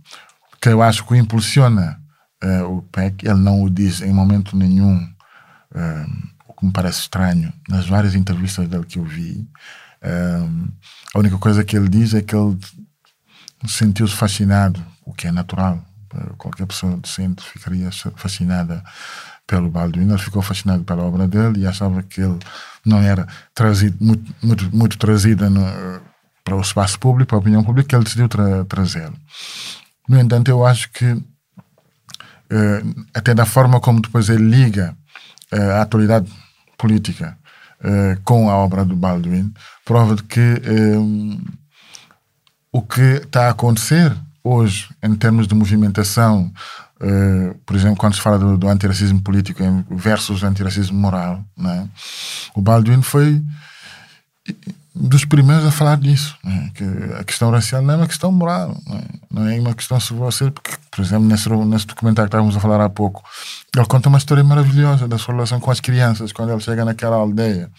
[0.61, 1.99] que eu acho que impulsiona
[2.45, 5.09] uh, o PEC, ele não o diz em momento nenhum,
[6.49, 9.47] o que me parece estranho, nas várias entrevistas dele que eu vi.
[11.15, 12.59] a única coisa que ele diz é que ele
[13.67, 15.85] sentiu-se fascinado, o que é natural,
[16.39, 18.83] qualquer pessoa decente ficaria fascinada
[19.47, 22.39] pelo Balduino, ele ficou fascinado pela obra dele e achava que ele
[22.85, 25.49] não era trazido, muito, muito, muito trazida
[26.43, 29.17] para o espaço público, para a opinião pública, ele decidiu tra trazê-lo.
[30.09, 31.25] No entanto, eu acho que, uh,
[33.15, 34.97] até da forma como depois ele liga
[35.53, 36.31] a atualidade
[36.77, 37.37] política
[37.81, 39.53] uh, com a obra do Baldwin,
[39.85, 40.63] prova de que
[42.73, 46.53] o que está a acontecer hoje, em termos de movimentação,
[46.99, 51.87] Uh, por exemplo, quando se fala do, do antiracismo político versus antiracismo moral, né?
[52.55, 53.43] o Baldwin foi
[54.99, 56.71] dos primeiros a falar disso, né?
[56.75, 56.85] que
[57.21, 59.03] a questão racial não é uma questão moral, né?
[59.31, 62.61] não é uma questão sobre você, porque, por exemplo, nesse, nesse documentário que estávamos a
[62.61, 63.23] falar há pouco,
[63.77, 67.17] ele conta uma história maravilhosa da sua relação com as crianças, quando ele chega naquela
[67.17, 67.71] aldeia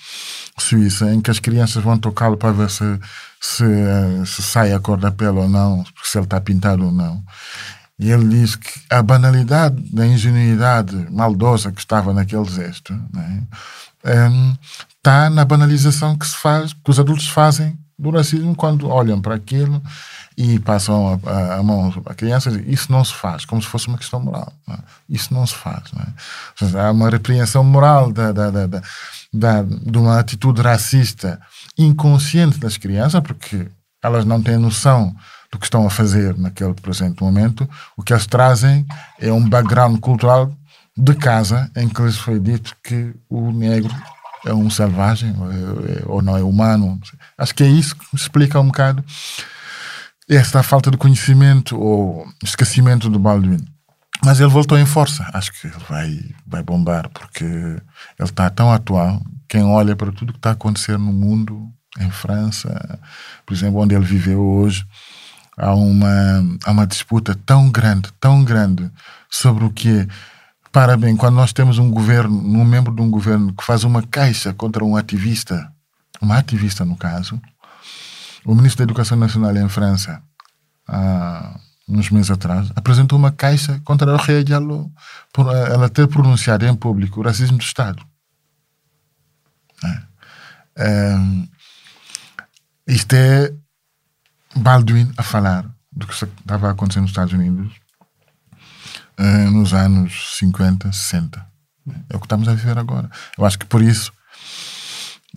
[0.59, 2.99] suíça, em que as crianças vão tocá-lo para ver se,
[3.41, 3.65] se,
[4.25, 7.23] se sai a cor da pele ou não, se ele está pintado ou não.
[7.99, 13.41] E ele diz que a banalidade da ingenuidade maldosa que estava naquele gesto né,
[15.07, 19.35] está na banalização que se faz, que os adultos fazem do racismo quando olham para
[19.35, 19.81] aquilo
[20.37, 22.61] e passam a, a, a mão a crianças.
[22.67, 24.51] Isso não se faz, como se fosse uma questão moral.
[24.67, 24.77] Né?
[25.09, 25.93] Isso não se faz.
[25.93, 26.05] Né?
[26.77, 28.67] há uma repreensão moral da, da, da,
[29.33, 31.39] da, de uma atitude racista
[31.77, 33.65] inconsciente das crianças, porque
[34.03, 35.15] elas não têm noção
[35.49, 38.85] do que estão a fazer naquele presente momento, o que eles trazem
[39.17, 40.51] é um background cultural
[40.97, 43.95] de casa em que lhes foi dito que o negro
[44.47, 45.33] é um selvagem
[46.05, 46.99] ou não é humano.
[47.37, 49.03] Acho que é isso que explica um bocado
[50.29, 53.65] esta falta de conhecimento ou esquecimento do Baldwin.
[54.23, 55.25] Mas ele voltou em força.
[55.33, 57.81] Acho que ele vai, vai bombar porque ele
[58.19, 59.21] está tão atual.
[59.47, 62.99] Quem olha para tudo que está a acontecer no mundo, em França,
[63.45, 64.85] por exemplo, onde ele viveu hoje,
[65.57, 66.09] há uma,
[66.65, 68.91] há uma disputa tão grande, tão grande
[69.29, 70.07] sobre o que é.
[70.71, 74.03] Para bem, quando nós temos um governo, um membro de um governo que faz uma
[74.03, 75.71] caixa contra um ativista,
[76.21, 77.41] uma ativista no caso,
[78.45, 80.21] o ministro da Educação Nacional em França,
[80.87, 84.91] há uns meses atrás, apresentou uma caixa contra a Rei Diallo
[85.31, 88.03] por ela ter pronunciado em público o racismo do Estado.
[89.83, 90.07] É.
[90.79, 91.17] É,
[92.87, 93.53] isto é
[94.55, 97.73] Baldwin a falar do que estava acontecendo nos Estados Unidos
[99.19, 101.45] uh, nos anos 50, 60.
[102.09, 103.09] É o que estamos a viver agora.
[103.37, 104.11] Eu acho que por isso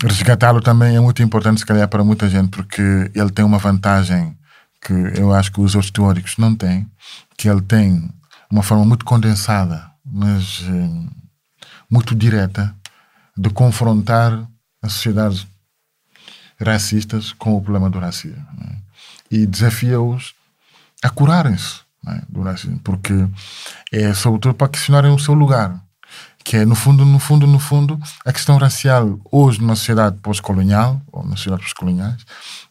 [0.03, 4.37] resgatá-lo também é muito importante, se calhar, para muita gente, porque ele tem uma vantagem
[4.81, 6.91] que eu acho que os outros teóricos não têm,
[7.37, 8.11] que ele tem
[8.51, 11.11] uma forma muito condensada, mas uh,
[11.91, 12.75] muito direta,
[13.37, 14.33] de confrontar
[14.83, 15.47] as sociedades
[16.59, 18.47] racistas com o problema do racismo.
[18.59, 18.81] Né?
[19.31, 20.35] e desafia-os
[21.03, 22.23] a curarem-se é?
[22.29, 22.43] do
[22.83, 23.13] porque
[23.93, 25.81] é sobretudo para questionarem o seu lugar,
[26.45, 31.01] que é no fundo, no fundo, no fundo, a questão racial hoje numa sociedade pós-colonial
[31.13, 32.25] ou nas sociedades pós-coloniais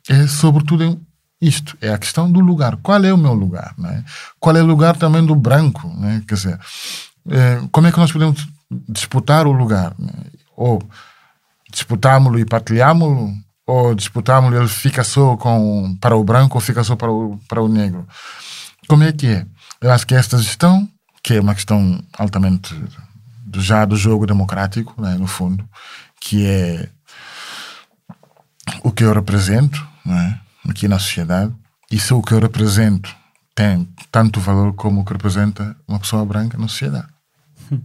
[0.09, 0.99] é sobretudo
[1.41, 2.77] isto, é a questão do lugar.
[2.77, 3.73] Qual é o meu lugar?
[3.85, 4.03] É?
[4.39, 5.89] Qual é o lugar também do branco?
[6.03, 6.21] É?
[6.27, 6.59] Quer dizer,
[7.29, 8.47] é, como é que nós podemos
[8.89, 9.93] disputar o lugar?
[10.01, 10.29] É?
[10.57, 10.81] Ou
[11.71, 13.33] disputámo-lo e partilhámo-lo,
[13.65, 17.61] ou disputamos, ele fica só com, para o branco ou fica só para o, para
[17.61, 18.05] o negro.
[18.89, 19.45] Como é que é?
[19.79, 20.89] Eu acho que esta gestão,
[21.21, 22.73] que é uma questão altamente
[23.45, 25.63] do, já do jogo democrático, né, no fundo,
[26.19, 26.89] que é
[28.83, 31.53] o que eu represento né, aqui na sociedade,
[31.91, 33.15] e se o que eu represento
[33.53, 37.07] tem tanto valor como o que representa uma pessoa branca na sociedade.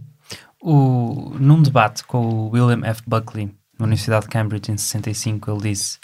[0.67, 3.03] O, num debate com o William F.
[3.05, 5.99] Buckley, na Universidade de Cambridge em 65, ele disse: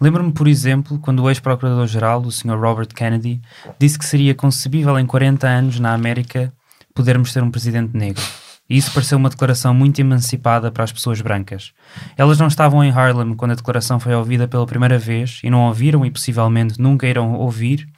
[0.00, 2.58] Lembro-me, por exemplo, quando o ex-procurador-geral, o Sr.
[2.58, 3.40] Robert Kennedy,
[3.78, 6.52] disse que seria concebível em 40 anos na América
[6.94, 8.22] podermos ter um presidente negro.
[8.68, 11.72] E isso pareceu uma declaração muito emancipada para as pessoas brancas.
[12.16, 15.66] Elas não estavam em Harlem quando a declaração foi ouvida pela primeira vez e não
[15.68, 17.88] ouviram e possivelmente nunca irão ouvir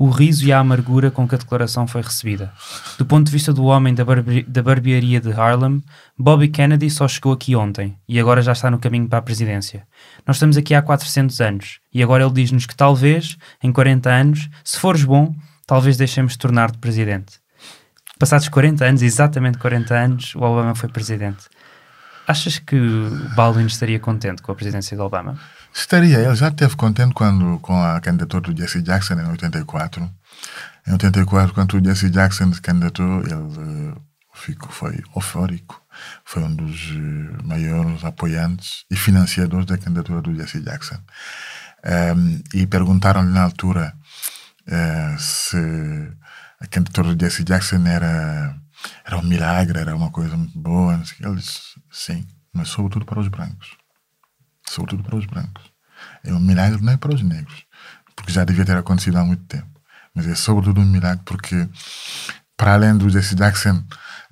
[0.00, 2.50] o riso e a amargura com que a declaração foi recebida.
[2.96, 5.84] Do ponto de vista do homem da, barbe da barbearia de Harlem,
[6.18, 9.86] Bobby Kennedy só chegou aqui ontem e agora já está no caminho para a presidência.
[10.26, 14.48] Nós estamos aqui há 400 anos e agora ele diz-nos que talvez, em 40 anos,
[14.64, 15.34] se fores bom,
[15.66, 17.34] talvez deixemos de tornar-te presidente.
[18.18, 21.44] Passados 40 anos, exatamente 40 anos, o Obama foi presidente.
[22.26, 22.80] Achas que
[23.36, 25.38] Baldwin estaria contente com a presidência de Obama?
[25.74, 30.10] Estaria, ele já esteve contente quando, com a candidatura do Jesse Jackson em 84.
[30.86, 34.02] Em 84, quando o Jesse Jackson se candidatou, ele uh,
[34.34, 35.80] ficou, foi eufórico.
[36.24, 40.98] Foi um dos uh, maiores apoiantes e financiadores da candidatura do Jesse Jackson.
[41.84, 43.94] Um, ehm, e perguntaram-lhe na altura
[44.66, 45.56] uh, se
[46.60, 48.56] a candidatura do Jesse Jackson era
[49.04, 50.94] era um milagre, era uma coisa muito boa.
[51.20, 53.76] Ele disse, sim, mas sobretudo para os brancos.
[54.70, 55.64] Sobretudo para os brancos.
[56.22, 57.64] É um milagre não é para os negros,
[58.14, 59.66] porque já devia ter acontecido há muito tempo.
[60.14, 61.68] Mas é sobretudo um milagre porque,
[62.56, 63.82] para além do Jesse Jackson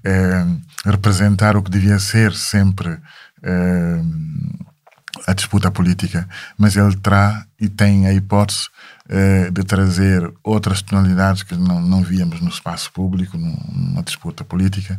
[0.04, 0.46] é,
[0.84, 3.00] representar o que devia ser sempre
[3.42, 4.00] é,
[5.26, 8.68] a disputa política, mas ele traz e tem a hipótese
[9.08, 14.98] é, de trazer outras tonalidades que não, não víamos no espaço público, numa disputa política.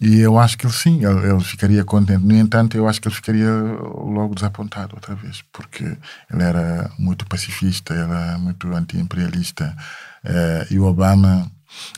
[0.00, 2.24] E eu acho que ele sim, ele, ele, ficaria contente.
[2.24, 7.26] No entanto, eu acho que ele ficaria logo desapontado outra vez, porque ele era muito
[7.26, 9.74] pacifista, era muito anti-imperialista.
[10.70, 11.50] e o Obama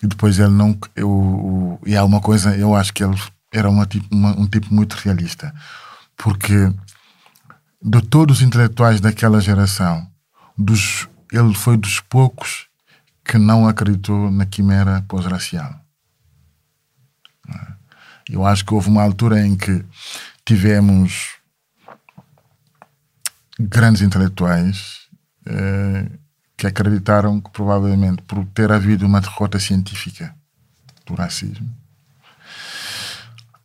[0.03, 0.76] e depois ele não.
[0.94, 3.16] Eu, e há uma coisa, eu acho que ele
[3.53, 5.55] era uma, uma, um tipo muito realista,
[6.16, 6.72] porque
[7.82, 10.07] de todos os intelectuais daquela geração,
[10.57, 12.66] dos, ele foi dos poucos
[13.24, 15.74] que não acreditou na quimera pós-racial.
[18.29, 19.85] Eu acho que houve uma altura em que
[20.45, 21.37] tivemos
[23.59, 25.09] grandes intelectuais
[25.47, 26.07] eh,
[26.57, 30.35] que acreditaram que provavelmente por ter havido uma derrota científica
[31.07, 31.68] do racismo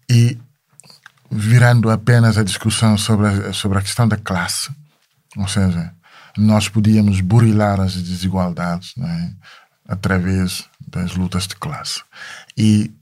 [0.09, 0.38] e
[1.32, 4.70] virando apenas a discussão sobre a, sobre a questão da classe,
[5.38, 5.93] ou seja,
[6.38, 9.32] nós podíamos burilar as desigualdades é?
[9.88, 12.03] através das lutas de classe
[12.57, 12.93] e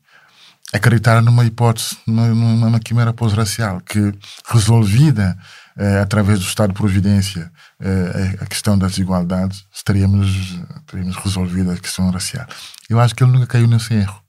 [0.73, 4.13] acreditar numa hipótese, numa, numa quimera pós-racial que
[4.47, 5.37] resolvida
[5.77, 11.77] eh, através do Estado de Providência, eh, a questão das desigualdades, teríamos, teríamos resolvido a
[11.77, 12.45] questão racial.
[12.89, 14.21] Eu acho que ele nunca caiu nesse erro.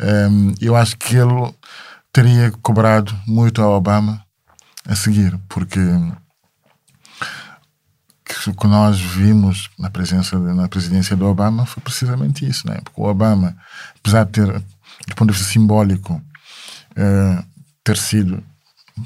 [0.00, 1.54] Um, ehm, eu acho que ele
[2.12, 4.22] teria cobrado muito ao Obama
[4.86, 5.80] a seguir, porque
[8.46, 12.80] o que nós vimos na presença na presidência do Obama foi precisamente isso, né?
[12.82, 13.56] Porque o Obama,
[13.98, 14.62] apesar de ter,
[15.08, 17.44] do ponto de vista simbólico, uh,
[17.84, 18.42] ter sido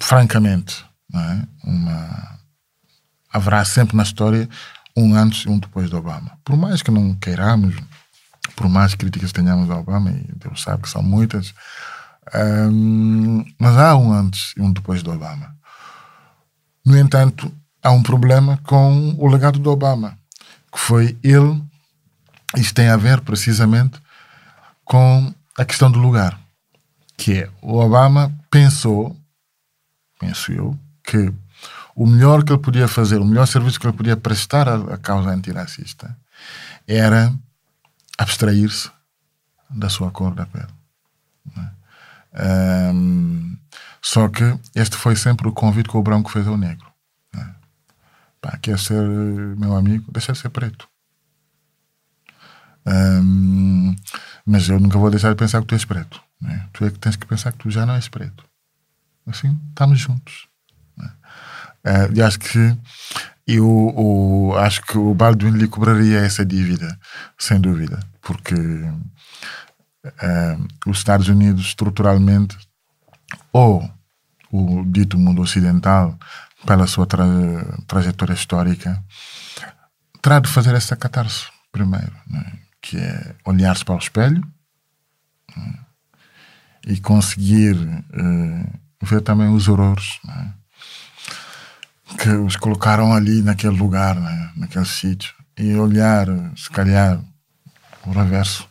[0.01, 0.85] francamente
[1.15, 1.47] é?
[1.65, 2.39] Uma...
[3.33, 4.49] Haverá sempre na história
[4.97, 6.39] um antes e um depois do Obama.
[6.45, 7.75] Por mais que não queiramos,
[8.55, 11.55] por mais críticas tenhamos ao Obama, e Deus sabe que são muitas,
[12.35, 15.55] um, mas há um antes e um depois do Obama.
[16.85, 20.19] No entanto, há um problema com o legado do Obama,
[20.73, 21.63] que foi ele.
[22.57, 24.01] Isto tem a ver precisamente
[24.85, 26.39] com a questão do lugar,
[27.17, 29.17] que é o Obama pensou,
[30.19, 31.33] penso eu, que
[31.95, 35.31] o melhor que ele podia fazer, o melhor serviço que ele podia prestar à, causa
[35.31, 36.15] antirracista
[36.87, 37.33] era
[38.19, 38.91] abstrair-se
[39.71, 40.69] da sua cor da pele.
[42.35, 43.79] Um, é?
[44.03, 44.45] só que
[44.75, 46.87] este foi sempre o convite que o branco fez ao negro.
[47.33, 47.55] Né?
[48.43, 49.03] Pá, quer ser
[49.57, 50.13] meu amigo?
[50.13, 50.87] Deixa de ser preto.
[52.87, 53.97] Um,
[54.47, 56.21] mas eu nunca vou deixar de pensar que tu és preto.
[56.41, 56.69] Né?
[56.73, 58.45] Tu é que tens que pensar que tu já não és preto.
[59.27, 60.49] Assim, estamos juntos.
[61.87, 62.77] Uh, e acho que
[63.47, 66.99] eu, o, acho que o Baldwin lhe cobraria essa dívida,
[67.39, 69.01] sem dúvida, porque uh,
[70.85, 72.59] os Estados Unidos estruturalmente,
[73.53, 73.89] ou
[74.51, 76.19] o dito mundo ocidental,
[76.67, 77.25] pela sua tra
[77.87, 79.01] trajetória histórica,
[80.21, 82.53] terá de fazer essa catarse primeiro, né?
[82.87, 84.47] Que é olhar-se para o espelho
[85.57, 85.79] né?
[86.87, 90.19] e conseguir uh, ver também os horrores.
[90.25, 90.55] Né?
[92.19, 94.53] que os colocaram ali naquele lugar, né?
[94.57, 96.27] naquele sítio, e olhar,
[96.57, 97.21] se calhar,
[98.07, 98.69] o reverso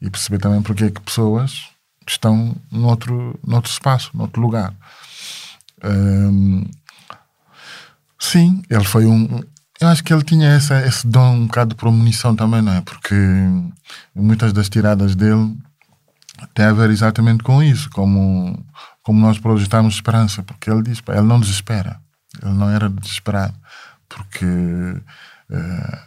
[0.00, 1.70] e perceber também porque é que pessoas
[2.06, 4.74] estão noutro, noutro espaço, noutro lugar.
[5.82, 6.66] Um,
[8.18, 9.42] sim, ele foi um.
[9.80, 12.80] Eu acho que ele tinha essa, esse dom um bocado de premonição também, não é?
[12.80, 13.14] Porque
[14.14, 15.56] muitas das tiradas dele
[16.54, 18.64] têm a ver exatamente com isso, como,
[19.02, 22.00] como nós projetamos esperança, porque ele diz, ele não desespera.
[22.42, 23.54] Ele não era desesperado,
[24.08, 25.98] porque uh,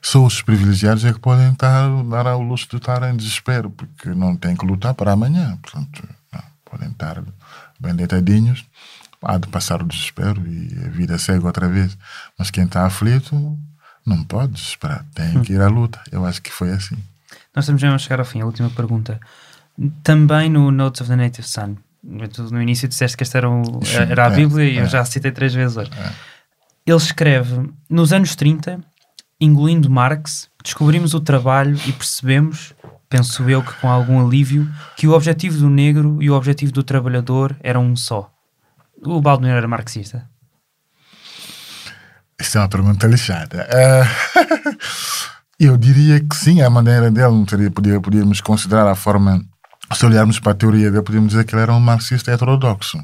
[0.00, 4.10] só os privilegiados é que podem estar, dar ao luxo de estar em desespero, porque
[4.10, 5.58] não têm que lutar para amanhã.
[5.62, 7.22] Portanto, não, podem estar
[7.80, 8.64] bem deitadinhos,
[9.24, 11.96] há de passar o desespero e a vida segue outra vez.
[12.38, 13.58] Mas quem está aflito
[14.06, 16.00] não pode desesperar, tem que ir à luta.
[16.12, 16.96] Eu acho que foi assim.
[17.54, 18.40] Nós estamos já a chegar ao fim.
[18.40, 19.20] A última pergunta.
[20.02, 24.28] Também no Notes of the Native Son, no início disseste que esta era, o, era
[24.28, 24.88] a é, Bíblia e eu é.
[24.88, 25.90] já a citei três vezes hoje.
[25.96, 26.12] É.
[26.86, 28.80] Ele escreve: Nos anos 30,
[29.40, 32.74] engolindo Marx, descobrimos o trabalho e percebemos,
[33.08, 36.82] penso eu que com algum alívio, que o objetivo do negro e o objetivo do
[36.82, 38.33] trabalhador eram um só.
[39.02, 40.28] O Baldwin era marxista?
[42.40, 43.68] Isso é uma pergunta lixada.
[43.70, 44.76] Uh,
[45.58, 49.40] Eu diria que sim, a maneira dele não seria, podia, podíamos considerar a forma,
[49.92, 52.98] se olharmos para a teoria dele, podíamos dizer que ele era um marxista heterodoxo,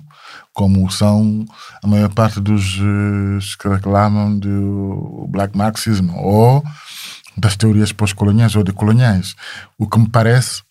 [0.53, 1.45] como são
[1.83, 6.65] a maior parte dos uh, que reclamam do black marxism ou
[7.37, 9.37] das teorias pós-coloniais ou decoloniais.
[9.79, 10.63] O que me parece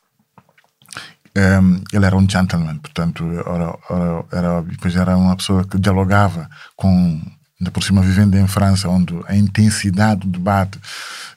[1.40, 6.50] um, ehm, ele era um gentleman, portanto, era, era, era, era uma pessoa que dialogava
[6.76, 7.22] com
[7.60, 10.80] ainda por cima vivendo em França, onde a intensidade do debate.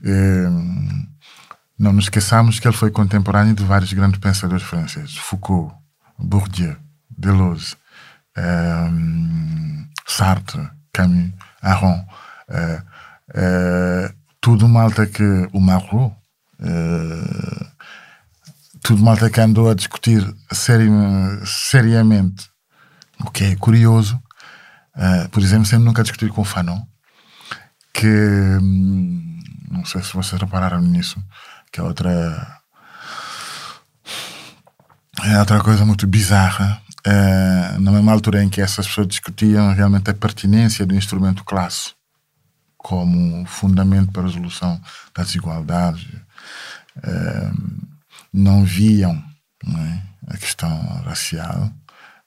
[0.04, 0.48] Eh,
[1.78, 5.74] não nos esqueçamos que ele foi contemporâneo de vários grandes pensadores franceses: Foucault,
[6.18, 6.76] Bourdieu,
[7.10, 7.76] Deleuze,
[8.36, 8.90] eh,
[10.06, 12.04] Sartre, Camus, Aron.
[12.48, 12.82] Eh,
[13.34, 15.48] eh tudo malta que.
[15.52, 16.14] O Malraux.
[16.60, 17.66] Eh,
[18.82, 20.88] tudo malta que andou a discutir seri
[21.44, 22.50] seriamente,
[23.24, 24.20] o que é curioso,
[24.96, 26.82] Uh, por exemplo, sempre nunca discutir com o Fanon,
[27.94, 31.22] que hum, não sei se vocês repararam nisso,
[31.72, 32.60] que é outra
[35.24, 36.80] é outra coisa muito bizarra.
[37.06, 41.94] Uh, na mesma altura em que essas pessoas discutiam realmente a pertinência do instrumento classe
[42.76, 44.80] como fundamento para a resolução
[45.14, 46.04] das desigualdades,
[46.98, 47.91] uh,
[48.32, 49.22] não viam
[49.64, 50.70] não é, a questão
[51.04, 51.70] racial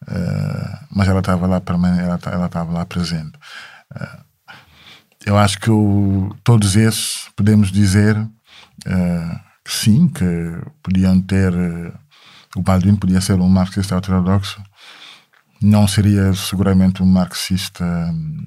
[0.04, 1.62] Uh, mas ela estava lá
[1.98, 3.38] ela ela estava lá presente.
[3.92, 4.26] Uh,
[5.26, 5.72] eu acho que
[6.44, 10.24] todos esses podemos dizer uh, que sim, que
[10.84, 11.52] podiam ter
[12.56, 14.62] o Baldwin podia ser um marxista ortodoxo,
[15.62, 18.46] não seria seguramente um marxista um,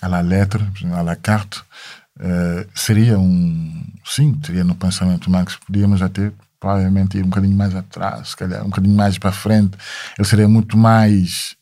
[0.00, 0.64] à la lettre,
[0.94, 1.62] à la carte,
[2.74, 8.30] seria um sim, teria no pensamento Marx, podíamos até provavelmente ir um bocadinho mais atrás,
[8.30, 9.78] se calhar um bocadinho mais para frente,
[10.18, 11.56] ele seria muito mais,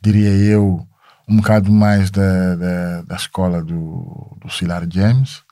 [0.00, 0.86] diria eu,
[1.28, 5.42] um bocado mais da, da, da escola do, do Silar James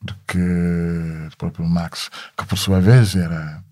[0.00, 0.38] do que
[1.30, 3.62] do próprio Marx, que por sua vez era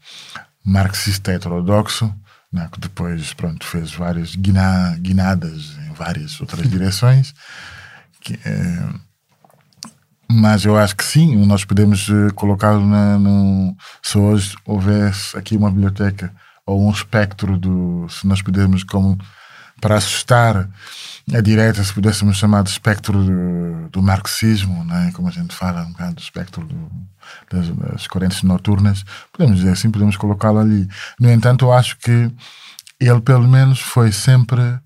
[0.64, 2.12] marxista heterodoxo,
[2.50, 7.34] né, que depois pronto, fez várias guina, guinadas em várias outras direções.
[8.20, 8.94] Que, eh,
[10.32, 15.70] mas eu acho que sim, nós podemos uh, colocá-lo no, se hoje houvesse aqui uma
[15.70, 16.32] biblioteca
[16.64, 19.18] ou um espectro do, se nós pudermos como
[19.80, 20.68] para assustar
[21.34, 25.10] a direita, se pudéssemos chamar de espectro do, do marxismo, né?
[25.12, 26.90] como a gente fala, um bocado do espectro do,
[27.50, 30.88] das, das, correntes noturnas, podemos dizer assim, podemos colocá-lo ali.
[31.18, 32.30] No entanto, eu acho que
[33.00, 34.78] ele, pelo menos, foi sempre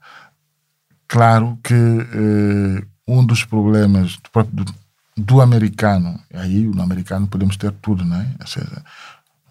[1.07, 4.75] claro que eh, um dos problemas do, do
[5.17, 8.35] do americano, aí no americano podemos ter tudo, né?
[8.41, 8.85] Ou seja,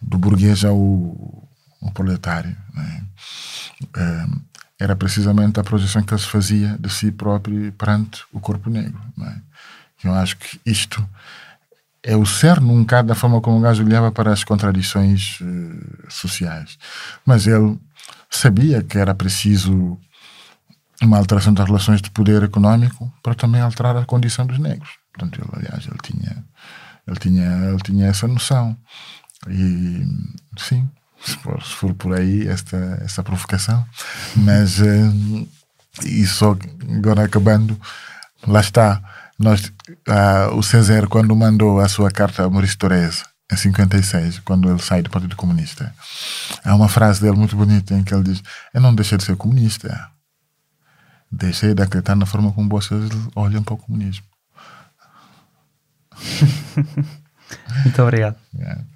[0.01, 0.77] do burguês ao,
[1.81, 3.03] ao proletário, né?
[3.95, 4.25] É,
[4.79, 9.01] era precisamente a projeção que ele se fazia de si próprio perante o corpo negro,
[9.17, 9.41] né?
[10.03, 11.07] Eu acho que isto
[12.03, 12.23] é o
[12.61, 16.77] um bocado da forma como o gajo olhava para as contradições uh, sociais.
[17.25, 17.79] Mas ele
[18.29, 19.99] sabia que era preciso
[21.01, 24.89] uma alteração das relações de poder econômico para também alterar a condição dos negros.
[25.15, 26.45] Portanto, ele, aliás, ele tinha,
[27.07, 28.77] ele tinha, ele tinha essa noção.
[29.49, 30.05] E
[30.57, 30.89] sim,
[31.23, 33.85] se for, se for por aí esta, esta provocação,
[34.35, 35.47] mas uh,
[36.03, 36.57] e só
[36.97, 37.79] agora acabando,
[38.45, 39.01] lá está.
[39.37, 44.69] Nós, uh, o César, quando mandou a sua carta a Maurício Torres, em 56, quando
[44.69, 45.93] ele sai do Partido Comunista,
[46.63, 48.41] há uma frase dele muito bonita em que ele diz:
[48.73, 50.09] Eu não deixei de ser comunista,
[51.31, 54.25] deixei de acreditar na forma como vocês olham para o comunismo.
[57.83, 58.35] Muito obrigado.
[58.57, 58.94] Yeah.